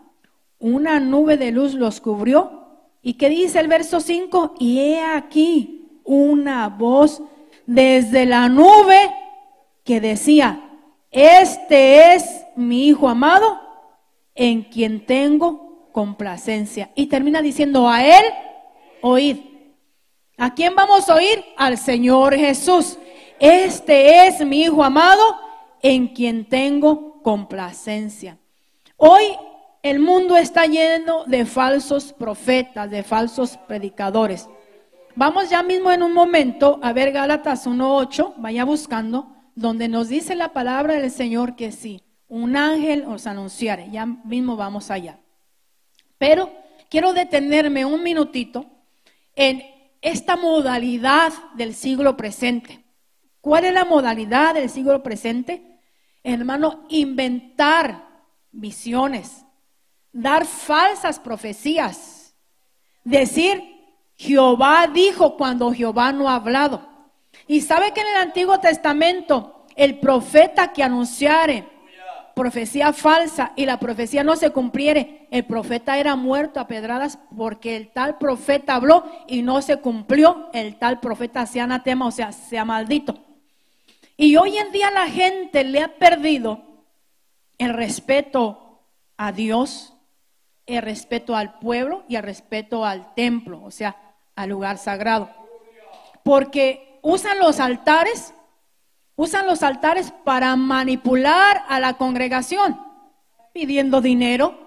[0.58, 2.88] una nube de luz los cubrió.
[3.04, 4.56] ¿Y qué dice el verso 5?
[4.60, 7.22] Y he aquí una voz
[7.66, 9.14] desde la nube
[9.84, 10.62] que decía,
[11.12, 13.60] este es mi Hijo amado
[14.36, 16.92] en quien tengo complacencia.
[16.96, 18.24] Y termina diciendo, a Él
[19.02, 19.38] oíd.
[20.38, 21.44] ¿A quién vamos a oír?
[21.58, 22.98] Al Señor Jesús.
[23.40, 25.22] Este es mi Hijo amado
[25.82, 28.38] en quien tengo complacencia.
[28.98, 29.24] Hoy
[29.84, 34.48] el mundo está lleno de falsos profetas, de falsos predicadores.
[35.16, 40.36] Vamos ya mismo en un momento a ver Gálatas 1.8, vaya buscando, donde nos dice
[40.36, 43.90] la palabra del Señor que sí, un ángel os anunciare.
[43.92, 45.20] Ya mismo vamos allá.
[46.18, 46.52] Pero
[46.90, 48.66] quiero detenerme un minutito
[49.36, 49.64] en
[50.02, 52.86] esta modalidad del siglo presente.
[53.42, 55.80] ¿Cuál es la modalidad del siglo presente?
[56.24, 58.08] Hermano, inventar
[58.52, 59.46] visiones,
[60.14, 62.36] dar falsas profecías,
[63.04, 63.81] decir
[64.22, 66.88] Jehová dijo cuando Jehová no ha hablado.
[67.48, 71.68] Y sabe que en el Antiguo Testamento el profeta que anunciare
[72.36, 77.76] profecía falsa y la profecía no se cumpliere, el profeta era muerto a pedradas porque
[77.76, 82.32] el tal profeta habló y no se cumplió, el tal profeta sea anatema, o sea,
[82.32, 83.18] sea maldito.
[84.18, 86.62] Y hoy en día la gente le ha perdido
[87.58, 88.84] el respeto
[89.18, 89.96] a Dios,
[90.68, 95.30] el respeto al pueblo y el respeto al templo, o sea, al lugar sagrado.
[96.24, 98.34] Porque usan los altares,
[99.16, 102.80] usan los altares para manipular a la congregación,
[103.54, 104.58] pidiendo dinero.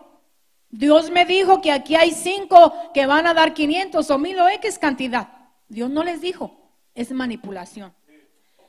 [0.70, 4.48] Dios me dijo que aquí hay cinco que van a dar 500 o mil o
[4.48, 5.29] X cantidad.
[5.68, 6.53] Dios no les dijo,
[6.94, 7.94] es manipulación.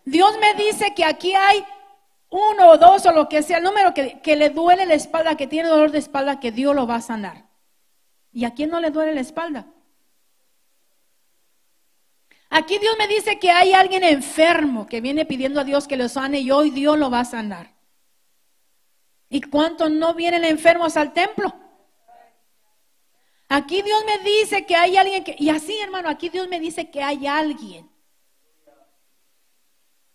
[0.06, 1.66] Dios me dice que aquí hay
[2.30, 5.36] uno o dos o lo que sea, el número que, que, le duele la espalda,
[5.36, 7.46] que tiene dolor de espalda, que Dios lo va a sanar.
[8.32, 9.68] ¿Y a quién no le duele la espalda?
[12.58, 16.08] Aquí Dios me dice que hay alguien enfermo que viene pidiendo a Dios que lo
[16.08, 17.76] sane y hoy Dios lo va a sanar.
[19.28, 21.54] ¿Y cuántos no vienen enfermos al templo?
[23.50, 26.90] Aquí Dios me dice que hay alguien que, y así hermano, aquí Dios me dice
[26.90, 27.90] que hay alguien.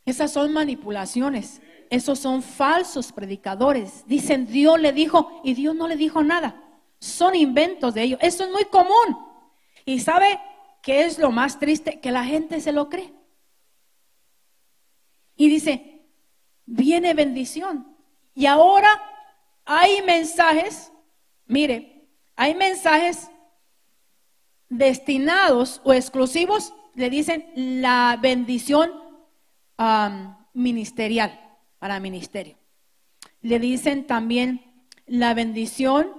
[0.07, 4.07] Esas son manipulaciones, esos son falsos predicadores.
[4.07, 6.59] Dicen Dios le dijo y Dios no le dijo nada.
[7.01, 8.19] Son inventos de ellos.
[8.23, 9.29] Eso es muy común.
[9.85, 10.41] Y sabe,
[10.83, 12.01] ¿Qué es lo más triste?
[12.01, 13.13] Que la gente se lo cree.
[15.37, 16.07] Y dice,
[16.67, 17.97] viene bendición.
[18.35, 18.89] Y ahora
[19.65, 20.93] hay mensajes,
[21.47, 23.31] mire, hay mensajes
[24.69, 28.93] destinados o exclusivos, le dicen la bendición
[30.53, 31.39] ministerial,
[31.79, 32.59] para ministerio.
[33.41, 36.13] Le dicen también la bendición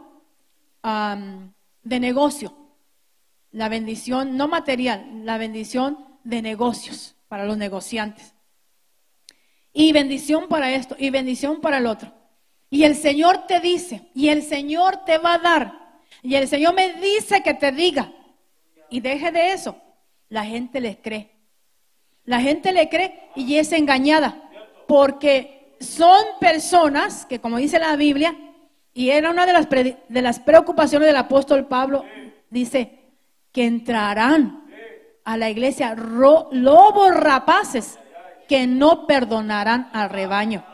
[0.83, 2.60] de negocio
[3.51, 8.33] la bendición no material, la bendición de negocios para los negociantes.
[9.73, 12.13] Y bendición para esto, y bendición para el otro.
[12.69, 16.73] Y el Señor te dice, y el Señor te va a dar, y el Señor
[16.73, 18.11] me dice que te diga,
[18.89, 19.77] y deje de eso.
[20.29, 21.31] La gente le cree.
[22.25, 24.49] La gente le cree y es engañada,
[24.87, 28.37] porque son personas que, como dice la Biblia,
[28.93, 32.05] y era una de las, de las preocupaciones del apóstol Pablo,
[32.49, 33.00] dice,
[33.51, 34.65] que entrarán
[35.23, 37.99] a la iglesia lobos rapaces
[38.47, 40.65] que no perdonarán al rebaño.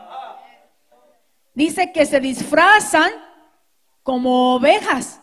[1.54, 3.10] Dice que se disfrazan
[4.02, 5.20] como ovejas,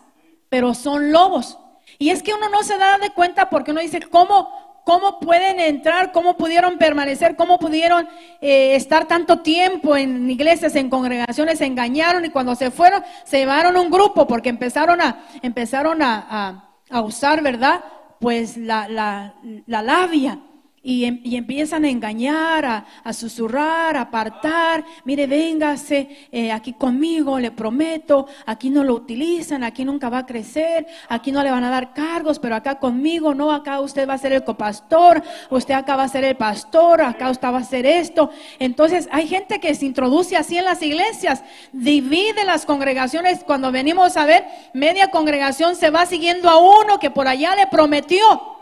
[0.49, 1.57] pero son lobos.
[1.97, 5.59] Y es que uno no se da de cuenta porque uno dice, ¿cómo, cómo pueden
[5.59, 8.07] entrar, cómo pudieron permanecer, cómo pudieron
[8.41, 13.39] eh, estar tanto tiempo en iglesias, en congregaciones, se engañaron y cuando se fueron, se
[13.39, 16.61] llevaron un grupo porque empezaron a, empezaron a,
[16.91, 17.83] usar, ¿verdad?
[18.19, 20.39] Pues la, la, la labia.
[20.87, 24.85] Em, y, empiezan a engañar, a, susurrar, a apartar.
[25.03, 28.27] Mire, véngase eh, aquí conmigo, le prometo.
[28.45, 31.91] Aquí no lo utilizan, aquí nunca va a crecer, aquí no le van a dar
[31.95, 36.03] cargos, pero acá conmigo, no, acá usted va a ser el copastor, usted acá va
[36.03, 38.29] a ser el pastor, acá usted va a ser esto.
[38.59, 43.43] Entonces, hay gente que se introduce así en las iglesias, divide las congregaciones.
[43.43, 47.65] Cuando venimos a ver, media congregación se va siguiendo a uno que por allá le
[47.65, 48.54] prometió.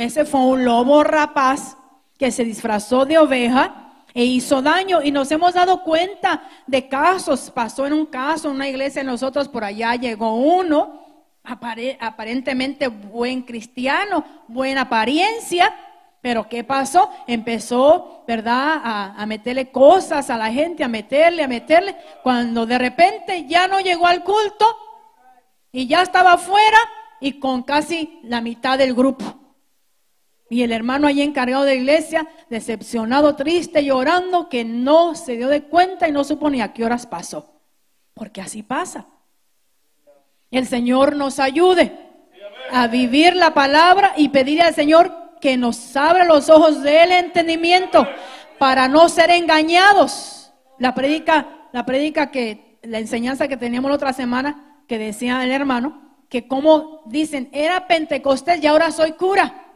[0.00, 1.76] Ese fue un lobo rapaz
[2.18, 5.02] que se disfrazó de oveja e hizo daño.
[5.02, 7.50] Y nos hemos dado cuenta de casos.
[7.50, 11.06] Pasó en un caso, en una iglesia nosotros, por allá llegó uno,
[11.42, 15.74] aparentemente buen cristiano, buena apariencia.
[16.20, 17.10] Pero ¿qué pasó?
[17.28, 22.76] Empezó, ¿verdad?, a, a, meterle cosas a la gente, a meterle, a meterle, cuando de
[22.76, 24.66] repente ya no llegó al culto
[25.70, 26.78] y ya estaba afuera
[27.20, 29.47] y con casi la mitad del grupo.
[30.50, 35.64] Y el hermano allí encargado de iglesia, decepcionado, triste, llorando, que no se dio de
[35.64, 37.60] cuenta y no supo ni a qué horas pasó.
[38.14, 39.06] Porque así pasa.
[40.50, 41.92] El Señor nos ayude
[42.72, 48.08] a vivir la palabra y pedirle al Señor que nos abra los ojos del entendimiento
[48.58, 50.52] para no ser engañados.
[50.78, 55.50] La predica, la predica que, la enseñanza que teníamos la otra semana, que decía el
[55.50, 59.67] hermano, que como dicen, era Pentecostés y ahora soy cura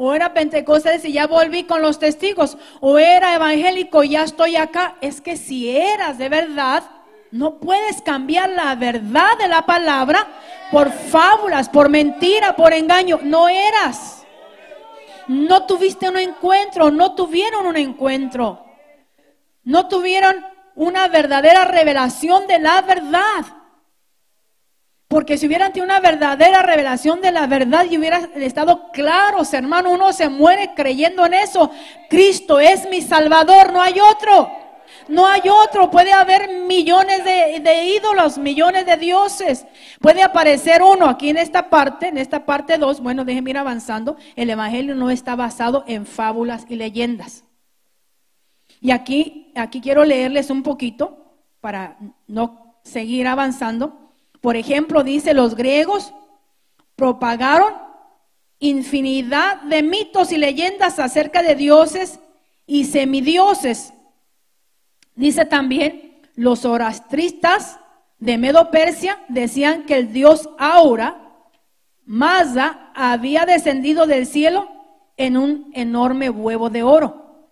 [0.00, 4.54] o era Pentecostés y ya volví con los testigos, o era evangélico y ya estoy
[4.54, 4.94] acá.
[5.00, 6.84] Es que si eras de verdad,
[7.32, 10.24] no puedes cambiar la verdad de la palabra
[10.70, 13.18] por fábulas, por mentira, por engaño.
[13.24, 14.24] No eras.
[15.26, 18.64] No tuviste un encuentro, no tuvieron un encuentro.
[19.64, 20.46] No tuvieron
[20.76, 23.44] una verdadera revelación de la verdad.
[25.08, 29.90] Porque si hubieran tenido una verdadera revelación de la verdad y hubieran estado claros, hermano,
[29.90, 31.70] uno se muere creyendo en eso.
[32.10, 34.50] Cristo es mi Salvador, no hay otro.
[35.08, 35.90] No hay otro.
[35.90, 39.66] Puede haber millones de, ídolos, millones de dioses.
[39.98, 43.00] Puede aparecer uno aquí en esta parte, en esta parte 2.
[43.00, 44.16] Bueno, déjenme ir avanzando.
[44.36, 47.44] El Evangelio no está basado en fábulas y leyendas.
[48.80, 51.96] Y aquí, aquí quiero leerles un poquito para
[52.26, 54.07] no seguir avanzando.
[54.40, 56.12] Por ejemplo, dice, los griegos
[56.96, 57.74] propagaron
[58.60, 62.20] infinidad de mitos y leyendas acerca de dioses
[62.66, 63.92] y semidioses.
[65.14, 67.78] Dice también, los orastristas
[68.18, 71.22] de Medo Persia decían que el dios Aura,
[72.04, 74.68] Mazda, había descendido del cielo
[75.16, 77.50] en un enorme huevo de oro.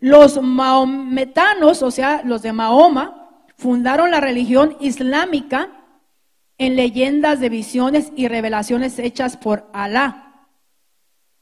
[0.00, 5.70] Los maometanos, o sea, los de Mahoma, fundaron la religión islámica
[6.58, 10.46] en leyendas de visiones y revelaciones hechas por Alá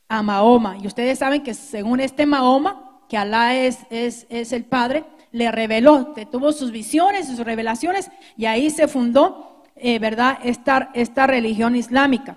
[0.08, 0.76] a Mahoma.
[0.82, 5.50] Y ustedes saben que según este Mahoma, que Alá es, es, es el Padre, le
[5.50, 11.74] reveló, tuvo sus visiones, sus revelaciones, y ahí se fundó, eh, ¿verdad?, esta, esta religión
[11.74, 12.36] islámica.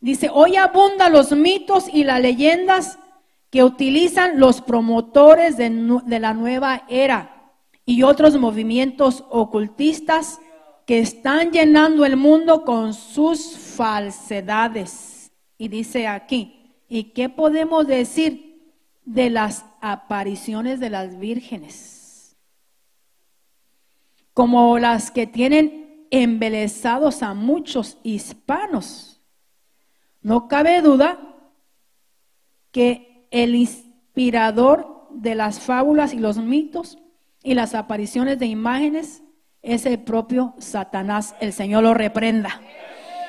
[0.00, 2.98] Dice, hoy abundan los mitos y las leyendas
[3.50, 5.70] que utilizan los promotores de,
[6.04, 7.52] de la nueva era
[7.84, 10.40] y otros movimientos ocultistas
[10.86, 15.32] que están llenando el mundo con sus falsedades.
[15.58, 18.74] Y dice aquí, ¿y qué podemos decir
[19.04, 22.36] de las apariciones de las vírgenes?
[24.34, 29.20] Como las que tienen embelezados a muchos hispanos.
[30.20, 31.18] No cabe duda
[32.70, 36.98] que el inspirador de las fábulas y los mitos
[37.42, 39.22] y las apariciones de imágenes
[39.62, 41.34] es el propio Satanás.
[41.40, 42.60] El Señor lo reprenda.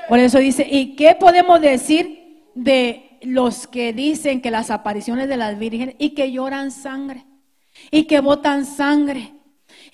[0.10, 5.38] Por eso dice, ¿y qué podemos decir de los que dicen que las apariciones de
[5.38, 7.26] las vírgenes y que lloran sangre
[7.90, 9.34] y que botan sangre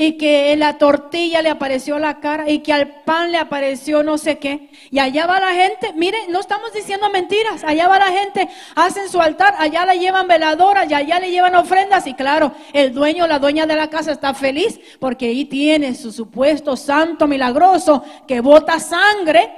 [0.01, 4.17] y que la tortilla le apareció la cara y que al pan le apareció no
[4.17, 4.69] sé qué.
[4.91, 9.09] Y allá va la gente, mire, no estamos diciendo mentiras, allá va la gente, hacen
[9.09, 13.27] su altar, allá le llevan veladoras y allá le llevan ofrendas y claro, el dueño,
[13.27, 18.39] la dueña de la casa está feliz porque ahí tiene su supuesto santo milagroso que
[18.39, 19.51] bota sangre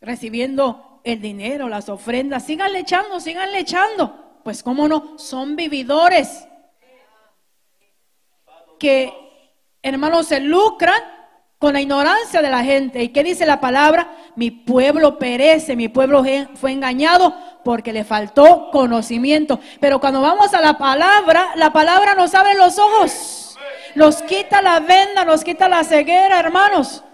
[0.00, 2.46] recibiendo el dinero, las ofrendas.
[2.46, 4.40] Síganle echando, síganle echando.
[4.42, 6.47] Pues cómo no, son vividores
[8.78, 9.12] que,
[9.82, 11.02] hermanos, se lucran
[11.58, 13.02] con la ignorancia de la gente.
[13.02, 14.10] ¿Y qué dice la palabra?
[14.36, 16.24] Mi pueblo perece, mi pueblo
[16.54, 19.58] fue engañado porque le faltó conocimiento.
[19.80, 23.58] Pero cuando vamos a la palabra, la palabra nos abre los ojos,
[23.94, 27.04] nos quita la venda, nos quita la ceguera, hermanos.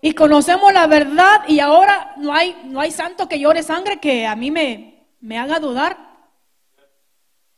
[0.00, 4.26] Y conocemos la verdad y ahora no hay, no hay santo que llore sangre que
[4.26, 6.05] a mí me, me haga dudar.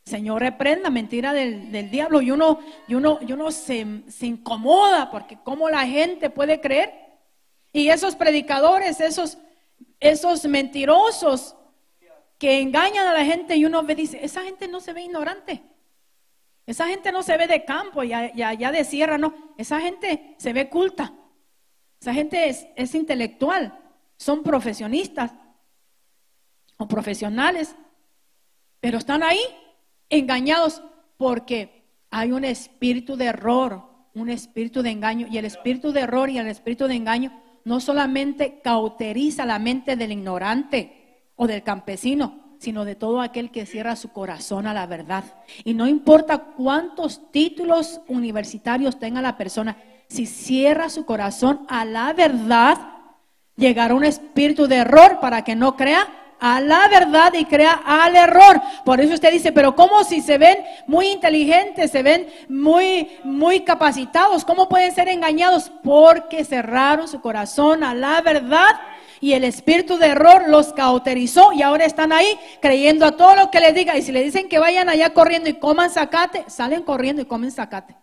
[0.09, 2.21] Señor reprenda, mentira del, diablo.
[2.21, 6.93] Y uno, y uno, y uno se, se, incomoda porque cómo la gente puede creer.
[7.73, 9.39] Y esos predicadores, esos,
[10.01, 11.55] esos mentirosos
[12.39, 15.63] que engañan a la gente y uno ve, dice, esa gente no se ve ignorante.
[16.67, 19.55] Esa gente no se ve de campo y allá de sierra, no.
[19.57, 21.13] Esa gente se ve culta.
[22.01, 23.79] Esa gente es, es intelectual.
[24.17, 25.33] Son profesionistas
[26.77, 27.75] o profesionales.
[28.81, 29.41] Pero están ahí
[30.11, 30.83] engañados
[31.17, 33.83] porque hay un espíritu de error,
[34.15, 35.27] un espíritu de engaño.
[35.31, 37.33] Y el espíritu de error y el espíritu de engaño
[37.65, 43.67] no solamente cauteriza la mente del ignorante o del campesino, sino de todo aquel que
[43.67, 45.25] cierra su corazón a la verdad.
[45.65, 49.77] Y no importa cuántos títulos universitarios tenga la persona,
[50.09, 52.79] si cierra su corazón a la verdad,
[53.57, 56.09] llegará un espíritu de error para que no crea
[56.41, 58.61] a la verdad y crea al error.
[58.85, 63.61] Por eso usted dice, pero ¿cómo si se ven muy inteligentes, se ven muy, muy
[63.61, 64.45] capacitados?
[64.45, 65.71] ¿Cómo pueden ser engañados?
[65.83, 68.69] Porque cerraron su corazón a la verdad
[69.21, 73.51] y el espíritu de error los cauterizó y ahora están ahí creyendo a todo lo
[73.51, 73.97] que les diga.
[73.97, 77.51] Y si le dicen que vayan allá corriendo y coman zacate, salen corriendo y comen
[77.51, 77.97] zacate.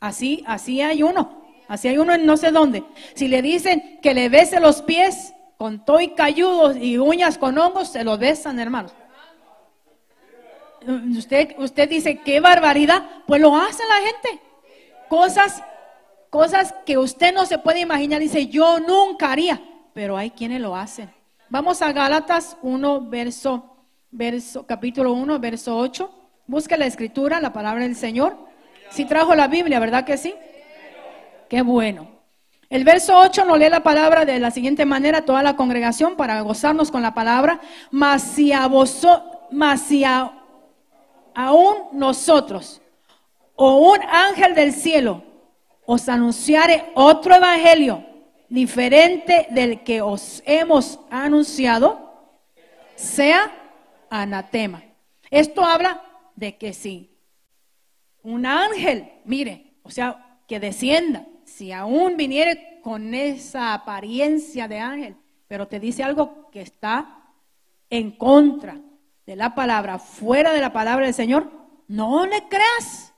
[0.00, 1.44] Así, así hay uno.
[1.68, 2.84] Así hay uno en no sé dónde.
[3.14, 7.88] Si le dicen que le bese los pies, con toy cayudos y uñas con hongos,
[7.88, 8.92] se lo besan, hermanos.
[11.16, 14.42] Usted, usted dice, qué barbaridad, pues lo hace la gente.
[15.08, 15.62] Cosas,
[16.30, 18.20] cosas que usted no se puede imaginar.
[18.20, 19.60] Dice, yo nunca haría,
[19.94, 21.10] pero hay quienes lo hacen.
[21.48, 23.76] Vamos a Gálatas 1, verso,
[24.10, 26.10] verso, capítulo 1, verso 8.
[26.46, 28.36] Busca la escritura, la palabra del Señor.
[28.90, 30.34] Si trajo la Biblia, ¿verdad que sí?
[31.48, 32.15] Qué bueno.
[32.68, 36.40] El verso 8 nos lee la palabra de la siguiente manera, toda la congregación, para
[36.40, 37.60] gozarnos con la palabra.
[37.90, 42.82] Mas si a vosotros, mas si aún nosotros,
[43.54, 45.22] o un ángel del cielo,
[45.84, 48.04] os anunciare otro evangelio
[48.48, 52.32] diferente del que os hemos anunciado,
[52.96, 53.52] sea
[54.10, 54.82] anatema.
[55.30, 56.02] Esto habla
[56.34, 57.16] de que si
[58.22, 61.26] un ángel, mire, o sea, que descienda
[61.56, 65.16] si aún viniere con esa apariencia de ángel,
[65.48, 67.22] pero te dice algo que está
[67.88, 68.78] en contra
[69.24, 71.50] de la palabra, fuera de la palabra del Señor,
[71.88, 73.14] no le creas.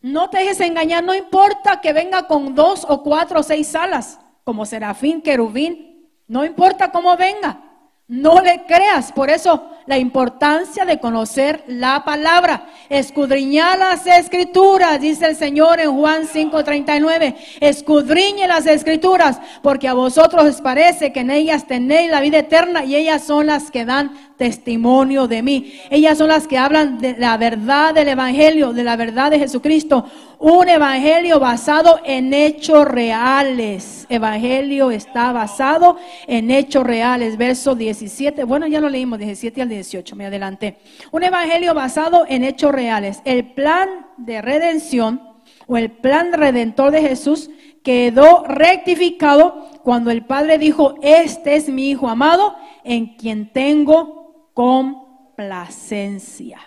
[0.00, 4.20] No te dejes engañar, no importa que venga con dos o cuatro o seis alas,
[4.44, 7.60] como serafín, querubín, no importa cómo venga,
[8.06, 9.10] no le creas.
[9.10, 12.68] Por eso la importancia de conocer la palabra.
[12.88, 17.34] Escudriñar las escrituras, dice el Señor en Juan 5:39.
[17.58, 22.84] Escudriñe las escrituras, porque a vosotros os parece que en ellas tenéis la vida eterna
[22.84, 25.74] y ellas son las que dan testimonio de mí.
[25.90, 30.06] Ellas son las que hablan de la verdad del Evangelio, de la verdad de Jesucristo.
[30.38, 34.06] Un Evangelio basado en hechos reales.
[34.08, 37.36] Evangelio está basado en hechos reales.
[37.36, 38.44] Verso 17.
[38.44, 40.16] Bueno, ya lo leímos, 17 al 18.
[40.16, 40.78] Me adelanté.
[41.12, 43.20] Un Evangelio basado en hechos reales.
[43.26, 45.20] El plan de redención
[45.66, 47.50] o el plan redentor de Jesús
[47.82, 54.19] quedó rectificado cuando el Padre dijo, este es mi Hijo amado en quien tengo
[54.60, 56.60] complacencia.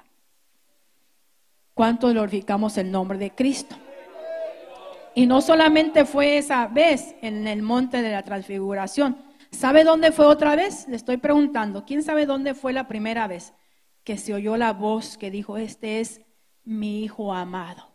[1.75, 3.75] ¿Cuánto glorificamos el nombre de Cristo?
[5.13, 9.15] Y no solamente fue esa vez en el monte de la transfiguración.
[9.51, 10.87] ¿Sabe dónde fue otra vez?
[10.87, 11.85] Le estoy preguntando.
[11.85, 13.53] ¿Quién sabe dónde fue la primera vez
[14.03, 16.21] que se oyó la voz que dijo, este es
[16.63, 17.92] mi hijo amado?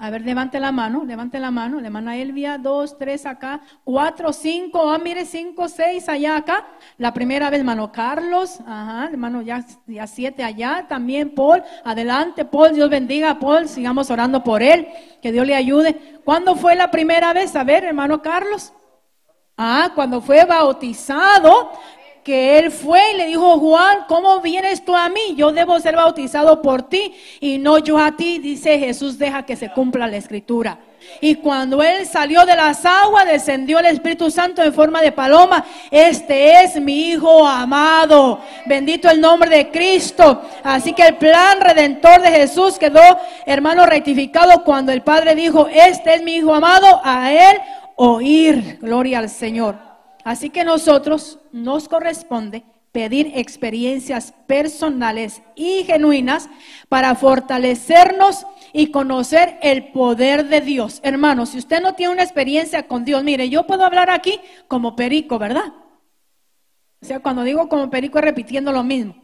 [0.00, 4.32] A ver, levante la mano, levante la mano, le manda Elvia, dos, tres acá, cuatro,
[4.32, 6.68] cinco, ah, mire, cinco, seis allá acá.
[6.98, 12.74] La primera vez, hermano Carlos, ajá, hermano, ya, ya siete allá, también Paul, adelante, Paul,
[12.74, 14.86] Dios bendiga a Paul, sigamos orando por él,
[15.20, 16.20] que Dios le ayude.
[16.24, 17.56] ¿Cuándo fue la primera vez?
[17.56, 18.72] A ver, hermano Carlos.
[19.56, 21.72] Ah, cuando fue bautizado,
[22.28, 25.34] que él fue y le dijo, Juan, ¿cómo vienes tú a mí?
[25.34, 28.38] Yo debo ser bautizado por ti y no yo a ti.
[28.38, 30.78] Dice Jesús, deja que se cumpla la escritura.
[31.22, 35.64] Y cuando él salió de las aguas, descendió el Espíritu Santo en forma de paloma.
[35.90, 38.40] Este es mi Hijo amado.
[38.66, 40.42] Bendito el nombre de Cristo.
[40.62, 43.00] Así que el plan redentor de Jesús quedó,
[43.46, 47.58] hermano, rectificado cuando el Padre dijo, este es mi Hijo amado, a él
[47.96, 48.80] oír.
[48.82, 49.87] Gloria al Señor.
[50.28, 52.62] Así que nosotros nos corresponde
[52.92, 56.50] pedir experiencias personales y genuinas
[56.90, 61.00] para fortalecernos y conocer el poder de Dios.
[61.02, 64.94] Hermano, si usted no tiene una experiencia con Dios, mire, yo puedo hablar aquí como
[64.94, 65.72] perico, ¿verdad?
[67.00, 69.16] O sea, cuando digo como perico es repitiendo lo mismo.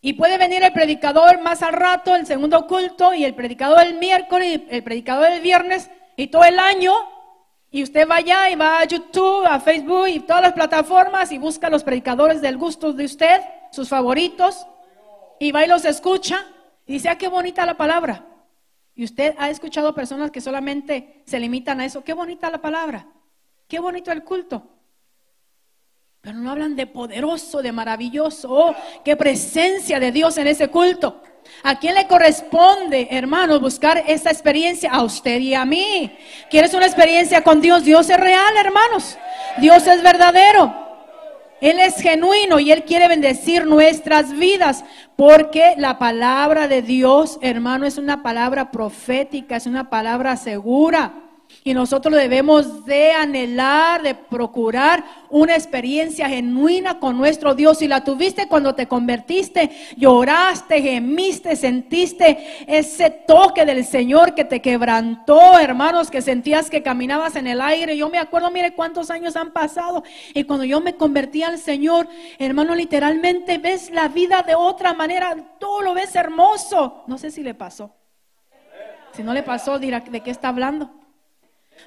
[0.00, 3.98] Y puede venir el predicador más al rato, el segundo culto, y el predicador el
[3.98, 6.92] miércoles, el predicador el viernes, y todo el año,
[7.70, 11.38] y usted va allá y va a YouTube, a Facebook y todas las plataformas y
[11.38, 14.66] busca los predicadores del gusto de usted, sus favoritos,
[15.38, 16.46] y va y los escucha,
[16.86, 18.24] y dice, ah, qué bonita la palabra.
[18.94, 23.06] Y usted ha escuchado personas que solamente se limitan a eso, qué bonita la palabra,
[23.68, 24.66] qué bonito el culto.
[26.20, 31.22] Pero no hablan de poderoso, de maravilloso, oh, qué presencia de Dios en ese culto.
[31.62, 34.90] ¿A quién le corresponde, hermanos, buscar esa experiencia?
[34.90, 36.16] A usted y a mí.
[36.50, 37.84] ¿Quieres una experiencia con Dios?
[37.84, 39.18] Dios es real, hermanos.
[39.58, 40.88] Dios es verdadero.
[41.60, 44.84] Él es genuino y Él quiere bendecir nuestras vidas
[45.16, 51.27] porque la palabra de Dios, hermano, es una palabra profética, es una palabra segura.
[51.64, 57.82] Y nosotros debemos de anhelar, de procurar una experiencia genuina con nuestro Dios.
[57.82, 64.62] Y la tuviste cuando te convertiste, lloraste, gemiste, sentiste ese toque del Señor que te
[64.62, 67.96] quebrantó, hermanos, que sentías que caminabas en el aire.
[67.96, 70.04] Yo me acuerdo, mire cuántos años han pasado.
[70.34, 75.36] Y cuando yo me convertí al Señor, hermano, literalmente ves la vida de otra manera.
[75.58, 77.04] Todo lo ves hermoso.
[77.06, 77.94] No sé si le pasó.
[79.12, 80.97] Si no le pasó, dirá, ¿de qué está hablando?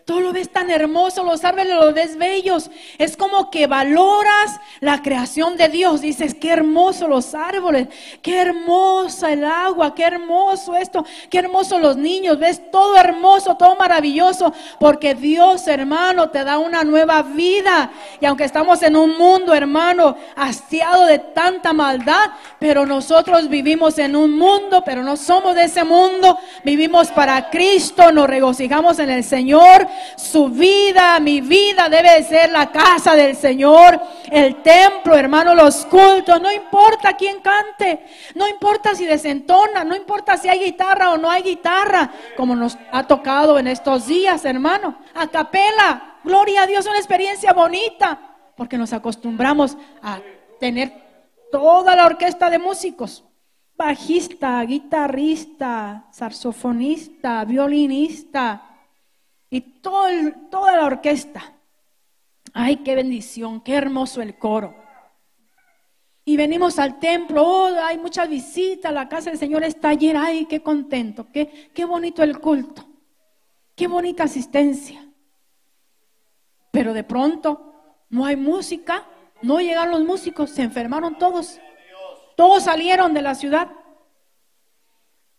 [0.05, 2.71] Todo lo ves tan hermoso, los árboles los ves bellos.
[2.97, 6.01] Es como que valoras la creación de Dios.
[6.01, 7.87] Dices, qué hermoso los árboles,
[8.21, 12.39] qué hermosa el agua, qué hermoso esto, qué hermoso los niños.
[12.39, 17.91] Ves todo hermoso, todo maravilloso, porque Dios, hermano, te da una nueva vida.
[18.19, 24.15] Y aunque estamos en un mundo, hermano, hastiado de tanta maldad, pero nosotros vivimos en
[24.15, 26.39] un mundo, pero no somos de ese mundo.
[26.63, 29.80] Vivimos para Cristo, nos regocijamos en el Señor
[30.15, 36.41] su vida, mi vida debe ser la casa del Señor, el templo, hermano, los cultos.
[36.41, 38.05] No importa quién cante,
[38.36, 42.77] no importa si desentona, no importa si hay guitarra o no hay guitarra, como nos
[42.91, 44.97] ha tocado en estos días, hermano.
[45.15, 48.19] A capela, gloria a Dios, una experiencia bonita,
[48.55, 50.19] porque nos acostumbramos a
[50.59, 50.93] tener
[51.51, 53.25] toda la orquesta de músicos
[53.82, 58.70] bajista, guitarrista, saxofonista, violinista,
[59.52, 60.08] y todo
[60.49, 61.54] toda la orquesta.
[62.54, 64.76] Ay, qué bendición, qué hermoso el coro.
[66.24, 70.45] Y venimos al templo, oh, hay muchas visitas, la casa del Señor está llena, ay,
[70.45, 72.88] qué contento, qué, qué bonito el culto,
[73.76, 75.06] qué bonita asistencia.
[76.72, 77.74] Pero de pronto
[78.10, 79.06] no hay música,
[79.41, 81.60] no llegaron los músicos, se enfermaron todos,
[82.38, 83.70] todos salieron de la ciudad.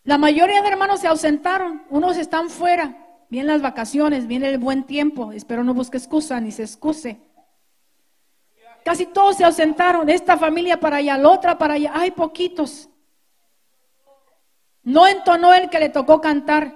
[0.04, 3.01] La mayoría de hermanos se ausentaron, unos están fuera,
[3.32, 5.32] Vienen las vacaciones, viene el buen tiempo.
[5.32, 7.18] Espero no busque excusa ni se excuse.
[8.84, 10.10] Casi todos se ausentaron.
[10.10, 11.92] Esta familia para allá, la otra para allá.
[11.94, 12.90] Hay poquitos.
[14.82, 16.74] No entonó el que le tocó cantar.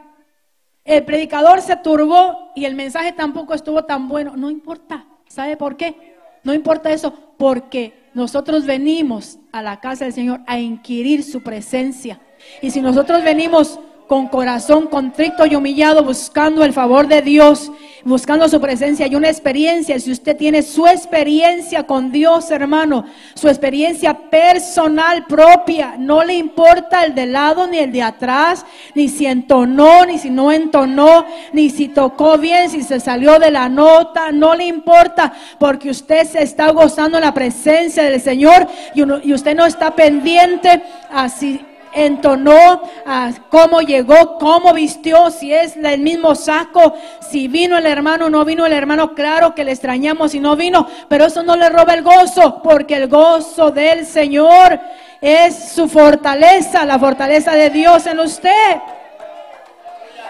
[0.83, 4.35] El predicador se turbó y el mensaje tampoco estuvo tan bueno.
[4.35, 5.07] No importa.
[5.29, 6.17] ¿Sabe por qué?
[6.43, 7.13] No importa eso.
[7.37, 12.19] Porque nosotros venimos a la casa del Señor a inquirir su presencia.
[12.63, 17.73] Y si nosotros venimos con corazón contrito y humillado, buscando el favor de Dios,
[18.05, 19.99] buscando su presencia y una experiencia.
[19.99, 23.05] Si usted tiene su experiencia con Dios, hermano,
[23.35, 29.09] su experiencia personal propia, no le importa el de lado ni el de atrás, ni
[29.09, 33.69] si entonó, ni si no entonó, ni si tocó bien, si se salió de la
[33.69, 39.01] nota, no le importa, porque usted se está gozando en la presencia del Señor y,
[39.29, 40.81] y usted no está pendiente
[41.11, 41.61] así
[41.97, 48.27] entonó, a cómo llegó, cómo vistió, si es el mismo saco, si vino el hermano
[48.27, 51.57] o no vino el hermano, claro que le extrañamos si no vino, pero eso no
[51.57, 54.79] le roba el gozo, porque el gozo del Señor
[55.23, 58.77] es su fortaleza, la fortaleza de Dios en usted.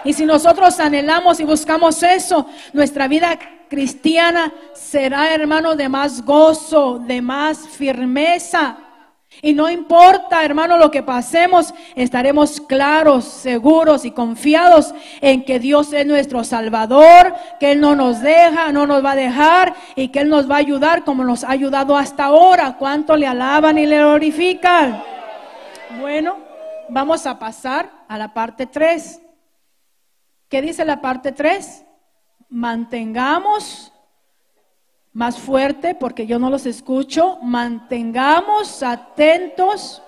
[0.05, 3.37] Y si nosotros anhelamos y buscamos eso, nuestra vida
[3.67, 8.77] cristiana será, hermano, de más gozo, de más firmeza.
[9.41, 15.93] Y no importa, hermano, lo que pasemos, estaremos claros, seguros y confiados en que Dios
[15.93, 20.19] es nuestro Salvador, que Él no nos deja, no nos va a dejar y que
[20.19, 22.77] Él nos va a ayudar como nos ha ayudado hasta ahora.
[22.77, 25.03] ¿Cuánto le alaban y le glorifican?
[25.99, 26.37] Bueno,
[26.89, 29.21] vamos a pasar a la parte 3.
[30.49, 31.85] ¿Qué dice la parte 3?
[32.49, 33.93] Mantengamos
[35.17, 37.39] más fuerte porque yo no los escucho.
[37.41, 40.03] Mantengamos atentos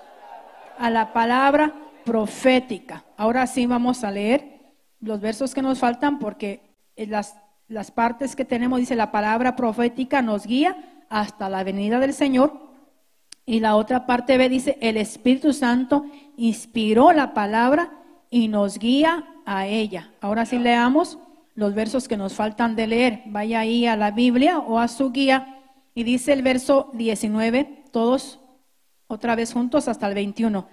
[0.78, 3.02] a la palabra profética.
[3.16, 4.60] Ahora sí vamos a leer
[5.00, 6.60] los versos que nos faltan porque
[6.94, 7.34] las,
[7.66, 10.76] las partes que tenemos dice la palabra profética nos guía
[11.08, 12.70] hasta la venida del Señor.
[13.44, 16.04] Y la otra parte B dice, el Espíritu Santo
[16.36, 17.90] inspiró la palabra
[18.30, 20.12] y nos guía a ella.
[20.20, 21.18] Ahora sí leamos
[21.54, 23.22] los versos que nos faltan de leer.
[23.26, 25.60] Vaya ahí a la Biblia o a su guía
[25.94, 28.40] y dice el verso 19, todos
[29.06, 30.68] otra vez juntos hasta el 21.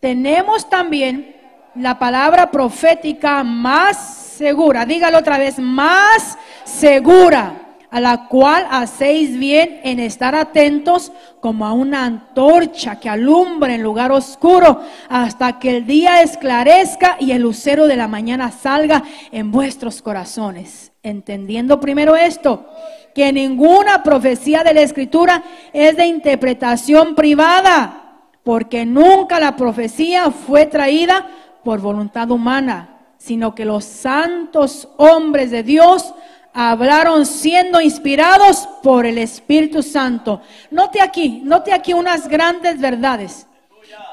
[0.00, 1.36] Tenemos también
[1.74, 7.63] la palabra profética más segura, dígalo otra vez, más segura
[7.94, 13.84] a la cual hacéis bien en estar atentos como a una antorcha que alumbra en
[13.84, 19.52] lugar oscuro hasta que el día esclarezca y el lucero de la mañana salga en
[19.52, 20.90] vuestros corazones.
[21.04, 22.66] Entendiendo primero esto,
[23.14, 30.66] que ninguna profecía de la escritura es de interpretación privada, porque nunca la profecía fue
[30.66, 31.28] traída
[31.62, 32.88] por voluntad humana,
[33.18, 36.12] sino que los santos hombres de Dios
[36.54, 40.40] hablaron siendo inspirados por el Espíritu Santo.
[40.70, 43.46] Note aquí, note aquí unas grandes verdades.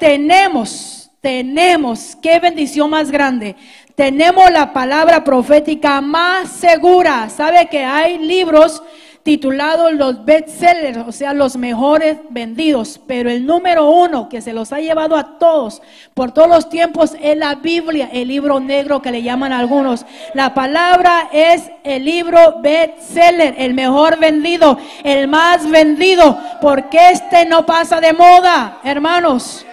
[0.00, 3.54] Tenemos, tenemos, qué bendición más grande.
[3.94, 7.30] Tenemos la palabra profética más segura.
[7.30, 8.82] ¿Sabe que hay libros
[9.22, 13.00] titulados los bestsellers, o sea, los mejores vendidos.
[13.06, 15.82] Pero el número uno que se los ha llevado a todos
[16.14, 20.04] por todos los tiempos es la Biblia, el libro negro que le llaman algunos.
[20.34, 27.64] La palabra es el libro bestseller, el mejor vendido, el más vendido, porque este no
[27.64, 29.66] pasa de moda, hermanos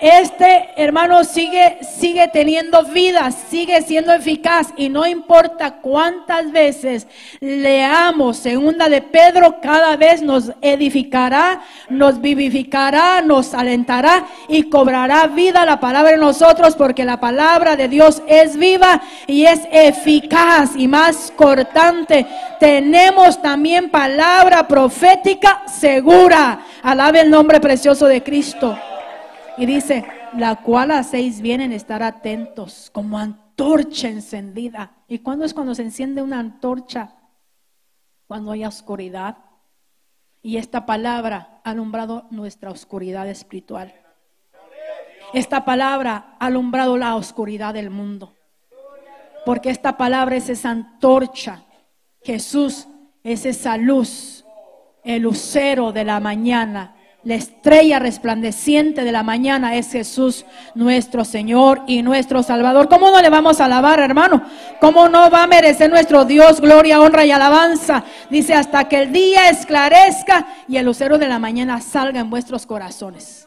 [0.00, 7.06] este hermano sigue, sigue teniendo vida, sigue siendo eficaz y no importa cuántas veces
[7.40, 15.66] leamos segunda de Pedro, cada vez nos edificará, nos vivificará, nos alentará y cobrará vida
[15.66, 20.88] la palabra en nosotros porque la palabra de Dios es viva y es eficaz y
[20.88, 22.26] más cortante.
[22.58, 26.60] Tenemos también palabra profética segura.
[26.82, 28.78] Alabe el nombre precioso de Cristo.
[29.60, 30.06] Y dice,
[30.38, 34.92] la cual hacéis bien en estar atentos, como antorcha encendida.
[35.06, 37.14] ¿Y cuándo es cuando se enciende una antorcha?
[38.26, 39.36] Cuando hay oscuridad.
[40.40, 43.92] Y esta palabra ha alumbrado nuestra oscuridad espiritual.
[45.34, 48.32] Esta palabra ha alumbrado la oscuridad del mundo.
[49.44, 51.64] Porque esta palabra es esa antorcha.
[52.22, 52.88] Jesús
[53.22, 54.42] es esa luz,
[55.04, 61.82] el lucero de la mañana la estrella resplandeciente de la mañana es Jesús, nuestro Señor
[61.86, 62.88] y nuestro Salvador.
[62.88, 64.42] ¿Cómo no le vamos a alabar, hermano?
[64.80, 68.04] ¿Cómo no va a merecer nuestro Dios gloria, honra y alabanza?
[68.30, 72.64] Dice, hasta que el día esclarezca y el lucero de la mañana salga en vuestros
[72.64, 73.46] corazones.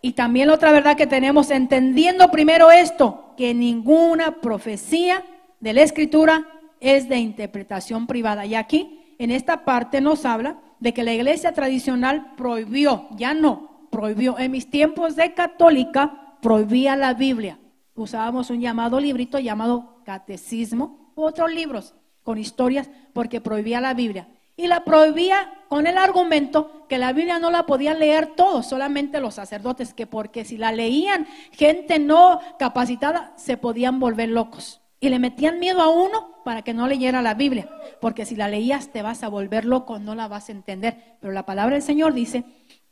[0.00, 5.22] Y también otra verdad que tenemos, entendiendo primero esto, que ninguna profecía
[5.60, 6.46] de la Escritura
[6.80, 8.46] es de interpretación privada.
[8.46, 13.86] Y aquí, en esta parte nos habla de que la iglesia tradicional prohibió, ya no,
[13.90, 14.36] prohibió.
[14.40, 17.60] En mis tiempos de católica prohibía la Biblia.
[17.94, 24.26] Usábamos un llamado librito llamado catecismo, u otros libros con historias, porque prohibía la Biblia.
[24.56, 29.20] Y la prohibía con el argumento que la Biblia no la podían leer todos, solamente
[29.20, 34.80] los sacerdotes, que porque si la leían gente no capacitada se podían volver locos.
[34.98, 37.68] Y le metían miedo a uno para que no leyera la Biblia,
[38.00, 41.16] porque si la leías te vas a volver loco, no la vas a entender.
[41.20, 42.44] Pero la palabra del Señor dice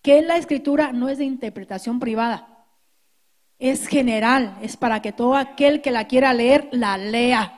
[0.03, 2.61] que la escritura no es de interpretación privada,
[3.61, 7.57] es general, es para que todo aquel que la quiera leer, la lea.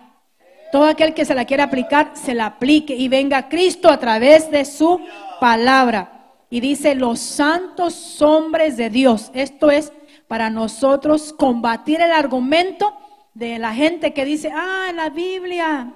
[0.72, 4.50] Todo aquel que se la quiera aplicar, se la aplique y venga Cristo a través
[4.50, 5.00] de su
[5.38, 6.32] palabra.
[6.50, 9.30] Y dice, los santos hombres de Dios.
[9.32, 9.92] Esto es
[10.26, 12.96] para nosotros combatir el argumento
[13.34, 15.94] de la gente que dice, ah, la Biblia,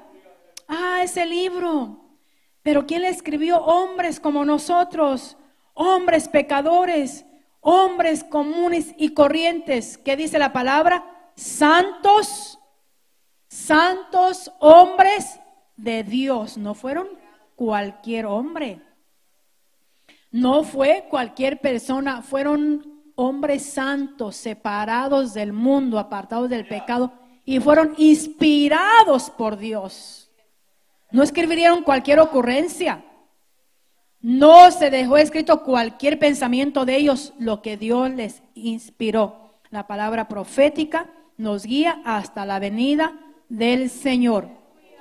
[0.68, 2.00] ah, ese libro.
[2.62, 3.58] Pero ¿quién le escribió?
[3.58, 5.36] Hombres como nosotros,
[5.74, 7.24] hombres pecadores,
[7.60, 9.98] hombres comunes y corrientes.
[9.98, 11.04] ¿Qué dice la palabra?
[11.34, 12.58] Santos,
[13.48, 15.38] santos hombres
[15.76, 16.56] de Dios.
[16.56, 17.08] No fueron
[17.54, 18.80] cualquier hombre.
[20.30, 27.12] No fue cualquier persona, fueron hombres santos, separados del mundo, apartados del pecado,
[27.46, 30.30] y fueron inspirados por Dios.
[31.12, 33.04] No escribieron cualquier ocurrencia.
[34.20, 39.60] No se dejó escrito cualquier pensamiento de ellos, lo que Dios les inspiró.
[39.70, 43.14] La palabra profética nos guía hasta la venida
[43.48, 44.48] del Señor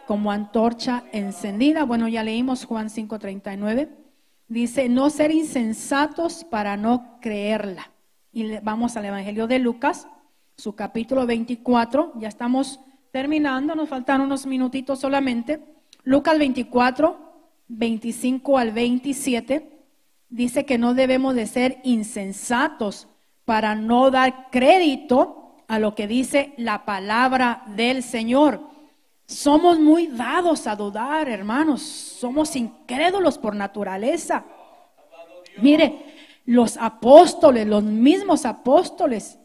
[0.05, 1.83] como antorcha encendida.
[1.83, 3.89] Bueno, ya leímos Juan 5:39.
[4.47, 7.91] Dice, no ser insensatos para no creerla.
[8.31, 10.07] Y vamos al Evangelio de Lucas,
[10.57, 12.13] su capítulo 24.
[12.19, 12.79] Ya estamos
[13.11, 15.61] terminando, nos faltan unos minutitos solamente.
[16.03, 17.17] Lucas 24,
[17.67, 19.71] 25 al 27.
[20.29, 23.07] Dice que no debemos de ser insensatos
[23.45, 28.61] para no dar crédito a lo que dice la palabra del Señor.
[29.27, 31.81] Somos muy dados a dudar, hermanos.
[31.81, 34.45] Somos incrédulos por naturaleza.
[35.57, 36.05] Mire,
[36.45, 39.39] los apóstoles, los mismos apóstoles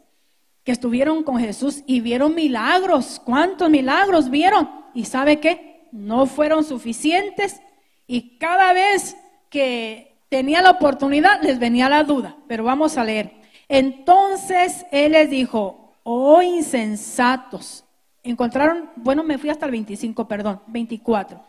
[0.65, 3.21] que estuvieron con Jesús y vieron milagros.
[3.25, 4.69] ¿Cuántos milagros vieron?
[4.95, 5.89] ¿Y sabe qué?
[5.93, 7.61] No fueron suficientes
[8.07, 9.17] y cada vez
[9.49, 12.37] que tenía la oportunidad les venía la duda.
[12.49, 13.33] Pero vamos a leer.
[13.69, 17.85] Entonces Él les dijo, oh insensatos
[18.23, 21.43] Encontraron, bueno, me fui hasta el 25, perdón, 24.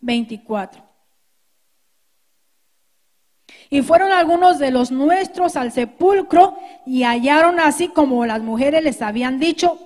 [0.00, 0.85] 24.
[3.68, 9.02] Y fueron algunos de los nuestros al sepulcro y hallaron así como las mujeres les
[9.02, 9.78] habían dicho,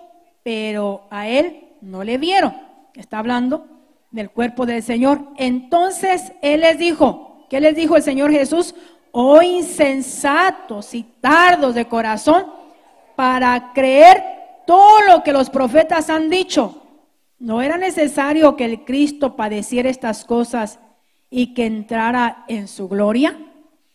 [0.43, 2.55] pero a él no le vieron.
[2.95, 3.67] Está hablando
[4.11, 5.21] del cuerpo del Señor.
[5.37, 8.75] Entonces él les dijo, ¿qué les dijo el Señor Jesús?
[9.13, 12.47] Oh insensatos y tardos de corazón
[13.17, 14.23] para creer
[14.67, 16.83] todo lo que los profetas han dicho.
[17.39, 20.79] ¿No era necesario que el Cristo padeciera estas cosas
[21.31, 23.37] y que entrara en su gloria?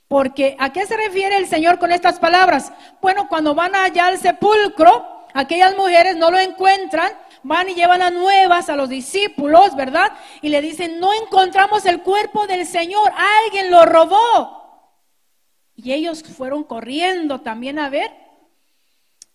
[0.08, 2.72] Porque ¿a qué se refiere el Señor con estas palabras?
[3.02, 7.12] Bueno, cuando van allá al sepulcro, aquellas mujeres no lo encuentran,
[7.44, 10.12] van y llevan las nuevas a los discípulos, ¿verdad?
[10.42, 13.12] Y le dicen, no encontramos el cuerpo del Señor,
[13.46, 14.64] alguien lo robó.
[15.76, 18.12] Y ellos fueron corriendo también a ver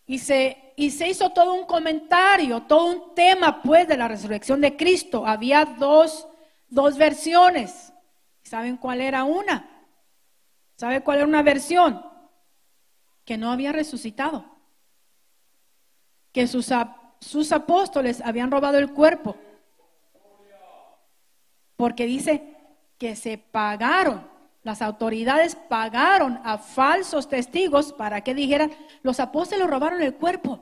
[0.06, 4.62] y se y se hizo todo un comentario, todo un tema pues de la resurrección
[4.62, 5.26] de Cristo.
[5.26, 6.26] Había dos,
[6.68, 7.92] dos versiones.
[8.42, 9.69] ¿Saben cuál era una?
[10.80, 12.02] ¿Sabe cuál era una versión?
[13.26, 14.46] Que no había resucitado.
[16.32, 16.70] Que sus,
[17.20, 19.36] sus apóstoles habían robado el cuerpo.
[21.76, 22.56] Porque dice
[22.96, 24.26] que se pagaron
[24.62, 28.72] las autoridades pagaron a falsos testigos para que dijeran,
[29.02, 30.60] los apóstoles robaron el cuerpo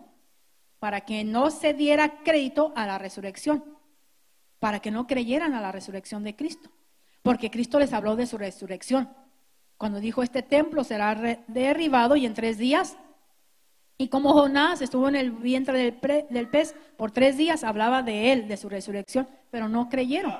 [0.78, 3.64] para que no se diera crédito a la resurrección,
[4.60, 6.70] para que no creyeran a la resurrección de Cristo,
[7.22, 9.27] porque Cristo les habló de su resurrección.
[9.78, 11.14] Cuando dijo, este templo será
[11.46, 12.96] derribado y en tres días,
[13.96, 18.32] y como Jonás estuvo en el vientre del, del pez por tres días, hablaba de
[18.32, 20.34] él, de su resurrección, pero no creyeron.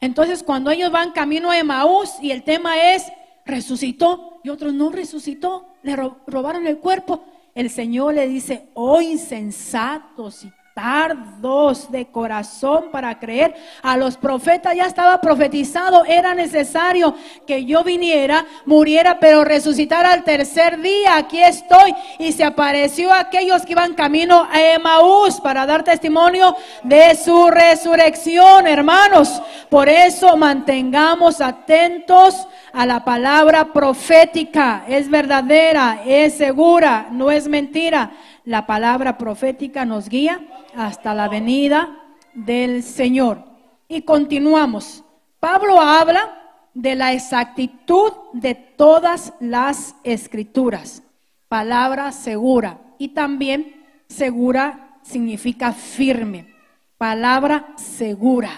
[0.00, 3.10] Entonces, cuando ellos van camino a Emaús y el tema es,
[3.46, 7.24] resucitó, y otros no resucitó, le robaron el cuerpo,
[7.54, 13.54] el Señor le dice, oh insensatos y tardos de corazón para creer.
[13.82, 17.14] A los profetas ya estaba profetizado, era necesario
[17.46, 21.16] que yo viniera, muriera, pero resucitara al tercer día.
[21.16, 21.94] Aquí estoy.
[22.18, 28.66] Y se apareció aquellos que iban camino a Emaús para dar testimonio de su resurrección,
[28.66, 29.42] hermanos.
[29.68, 34.84] Por eso mantengamos atentos a la palabra profética.
[34.88, 38.10] Es verdadera, es segura, no es mentira.
[38.44, 40.40] La palabra profética nos guía
[40.74, 41.96] hasta la venida
[42.34, 43.44] del Señor.
[43.86, 45.04] Y continuamos.
[45.38, 46.40] Pablo habla
[46.74, 51.04] de la exactitud de todas las escrituras.
[51.48, 52.80] Palabra segura.
[52.98, 56.52] Y también segura significa firme.
[56.98, 58.50] Palabra segura.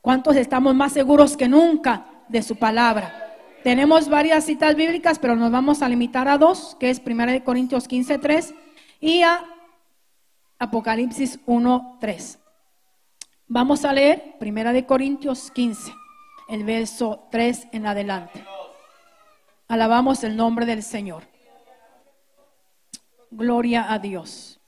[0.00, 3.22] ¿Cuántos estamos más seguros que nunca de su palabra?
[3.62, 7.88] Tenemos varias citas bíblicas, pero nos vamos a limitar a dos, que es 1 Corintios
[7.88, 8.54] 15, 3
[9.00, 9.44] y a
[10.58, 12.38] Apocalipsis 1, 3.
[13.48, 15.92] Vamos a leer 1 Corintios 15,
[16.48, 18.44] el verso 3 en adelante.
[19.68, 21.24] Alabamos el nombre del Señor.
[23.30, 24.58] Gloria a Dios.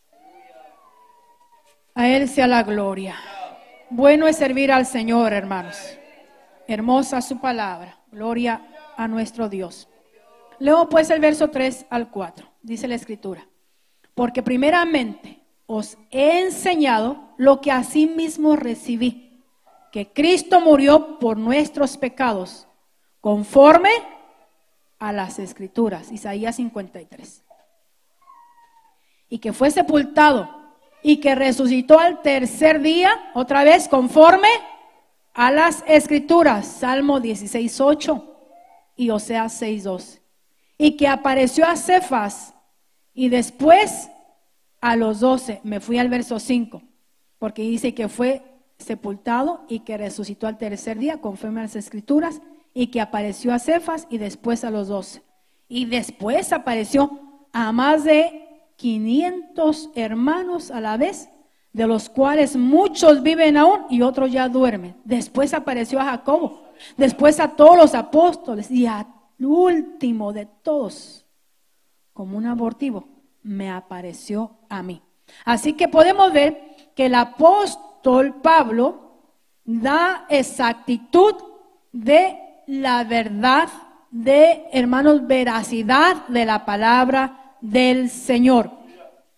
[1.94, 3.16] A Él sea la gloria.
[3.90, 5.98] Bueno es servir al Señor, hermanos.
[6.66, 7.98] Hermosa su palabra.
[8.12, 8.62] Gloria
[8.96, 9.88] a nuestro Dios.
[10.58, 12.46] Leo pues el verso 3 al 4.
[12.62, 13.47] Dice la escritura.
[14.18, 17.70] Porque primeramente os he enseñado lo que
[18.16, 19.44] mismo recibí,
[19.92, 22.66] que Cristo murió por nuestros pecados,
[23.20, 23.90] conforme
[24.98, 27.44] a las escrituras, Isaías 53.
[29.28, 30.50] Y que fue sepultado
[31.00, 34.48] y que resucitó al tercer día, otra vez conforme
[35.32, 38.36] a las escrituras, Salmo 16, 8
[38.96, 40.22] y Oseas 6, 12.
[40.76, 42.54] Y que apareció a Cefas
[43.18, 44.12] y después
[44.80, 46.82] a los 12, me fui al verso 5,
[47.40, 48.44] porque dice que fue
[48.78, 52.40] sepultado y que resucitó al tercer día, conforme a las escrituras,
[52.74, 55.24] y que apareció a Cefas y después a los 12.
[55.66, 57.10] Y después apareció
[57.52, 61.28] a más de 500 hermanos a la vez,
[61.72, 64.94] de los cuales muchos viven aún y otros ya duermen.
[65.04, 69.08] Después apareció a Jacobo, después a todos los apóstoles y al
[69.40, 71.24] último de todos,
[72.18, 73.06] como un abortivo,
[73.44, 75.00] me apareció a mí.
[75.44, 79.20] Así que podemos ver que el apóstol Pablo
[79.64, 81.36] da exactitud
[81.92, 83.68] de la verdad,
[84.10, 88.72] de, hermanos, veracidad de la palabra del Señor.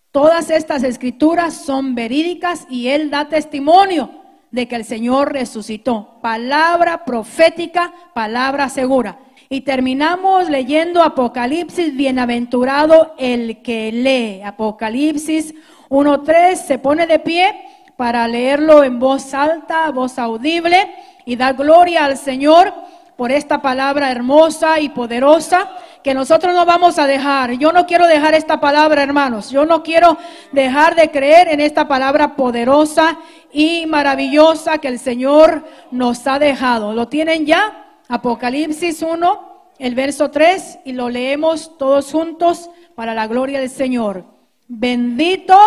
[0.09, 4.09] Todas estas escrituras son verídicas y Él da testimonio
[4.49, 6.17] de que el Señor resucitó.
[6.19, 9.19] Palabra profética, palabra segura.
[9.51, 14.41] Y terminamos leyendo Apocalipsis, bienaventurado el que lee.
[14.43, 15.53] Apocalipsis
[15.89, 17.53] 1.3 se pone de pie
[17.97, 20.95] para leerlo en voz alta, voz audible
[21.25, 22.73] y da gloria al Señor
[23.17, 25.69] por esta palabra hermosa y poderosa
[26.01, 27.51] que nosotros no vamos a dejar.
[27.51, 29.49] Yo no quiero dejar esta palabra, hermanos.
[29.49, 30.17] Yo no quiero
[30.53, 33.17] dejar de creer en esta palabra poderosa
[33.51, 36.93] y maravillosa que el Señor nos ha dejado.
[36.93, 37.90] ¿Lo tienen ya?
[38.11, 44.25] Apocalipsis 1, el verso 3, y lo leemos todos juntos para la gloria del Señor.
[44.67, 45.57] Bendito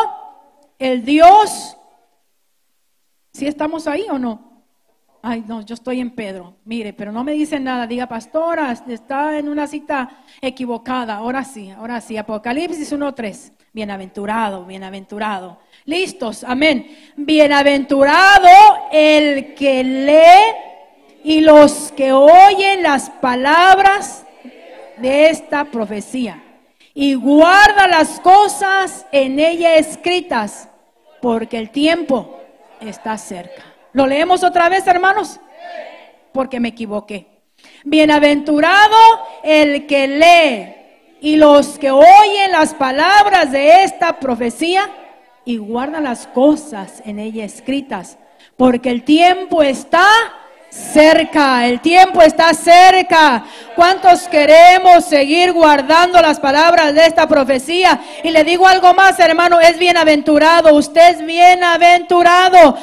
[0.78, 1.78] el Dios.
[3.32, 4.62] ¿Si estamos ahí o no?
[5.22, 6.57] Ay, no, yo estoy en Pedro.
[6.66, 7.86] Mire, pero no me dicen nada.
[7.86, 11.14] Diga, pastora, está en una cita equivocada.
[11.14, 12.18] Ahora sí, ahora sí.
[12.18, 13.53] Apocalipsis 1.3.
[13.72, 15.61] Bienaventurado, bienaventurado.
[15.86, 16.95] Listos, amén.
[17.16, 18.49] Bienaventurado
[18.92, 20.73] el que lee
[21.24, 24.24] y los que oyen las palabras
[24.98, 26.44] de esta profecía
[26.92, 30.68] y guarda las cosas en ella escritas,
[31.22, 32.38] porque el tiempo
[32.78, 33.64] está cerca.
[33.94, 35.40] ¿Lo leemos otra vez, hermanos?
[36.32, 37.26] Porque me equivoqué.
[37.84, 38.96] Bienaventurado
[39.42, 40.74] el que lee
[41.22, 44.90] y los que oyen las palabras de esta profecía
[45.46, 48.18] y guardan las cosas en ella escritas,
[48.58, 50.06] porque el tiempo está
[50.74, 53.44] cerca, el tiempo está cerca.
[53.74, 58.00] ¿Cuántos queremos seguir guardando las palabras de esta profecía?
[58.22, 62.76] Y le digo algo más, hermano, es bienaventurado, usted es bienaventurado.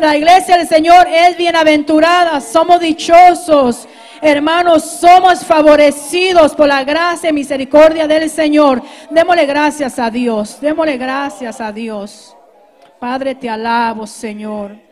[0.00, 3.88] La iglesia del Señor es bienaventurada, somos dichosos.
[4.20, 8.82] Hermanos, somos favorecidos por la gracia y misericordia del Señor.
[9.10, 12.34] Démosle gracias a Dios, démosle gracias a Dios.
[12.98, 14.87] Padre, te alabo, Señor.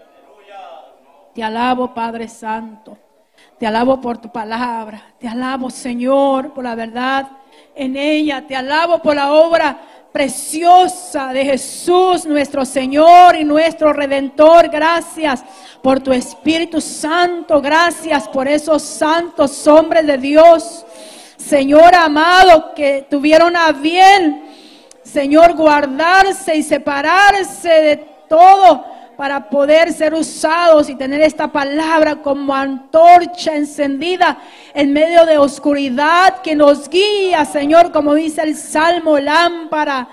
[1.36, 2.96] Te alabo, Padre Santo.
[3.58, 5.02] Te alabo por tu palabra.
[5.20, 7.28] Te alabo, Señor, por la verdad
[7.74, 8.46] en ella.
[8.46, 9.78] Te alabo por la obra
[10.10, 14.70] preciosa de Jesús, nuestro Señor y nuestro Redentor.
[14.70, 15.44] Gracias
[15.82, 17.60] por tu Espíritu Santo.
[17.60, 20.86] Gracias por esos santos hombres de Dios.
[21.36, 24.42] Señor amado, que tuvieron a bien,
[25.02, 32.54] Señor, guardarse y separarse de todo para poder ser usados y tener esta palabra como
[32.54, 34.38] antorcha encendida
[34.74, 40.08] en medio de oscuridad que nos guía, Señor, como dice el Salmo, lámpara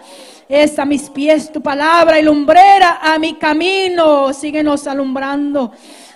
[0.49, 4.33] es a mis pies tu palabra y lumbrera a mi camino.
[4.33, 5.71] Síguenos alumbrando.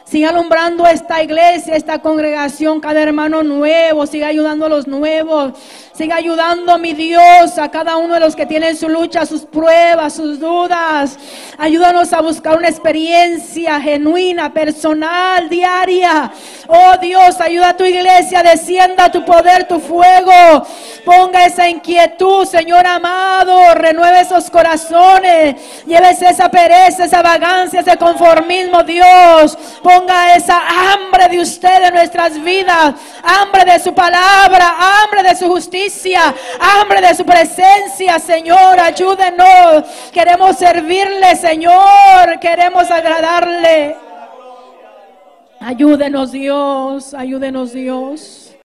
[0.10, 5.52] Sigue alumbrando esta iglesia, esta congregación, cada hermano nuevo, sigue ayudando a los nuevos,
[5.92, 10.14] sigue ayudando, mi Dios, a cada uno de los que tienen su lucha, sus pruebas,
[10.14, 11.20] sus dudas.
[11.58, 16.32] Ayúdanos a buscar una experiencia genuina, personal, diaria.
[16.68, 20.66] Oh Dios, ayuda a tu iglesia, descienda tu poder, tu fuego.
[21.04, 28.84] Ponga esa inquietud, Señor amado, renueve esos corazones, llévese esa pereza, esa vagancia, ese conformismo,
[28.84, 29.58] Dios
[29.98, 30.58] ponga esa
[30.94, 37.02] hambre de usted en nuestras vidas, hambre de su palabra, hambre de su justicia, hambre
[37.02, 39.86] de su presencia, Señor, ayúdenos.
[40.12, 43.98] Queremos servirle, Señor, queremos agradarle.
[45.60, 48.47] Ayúdenos Dios, ayúdenos Dios.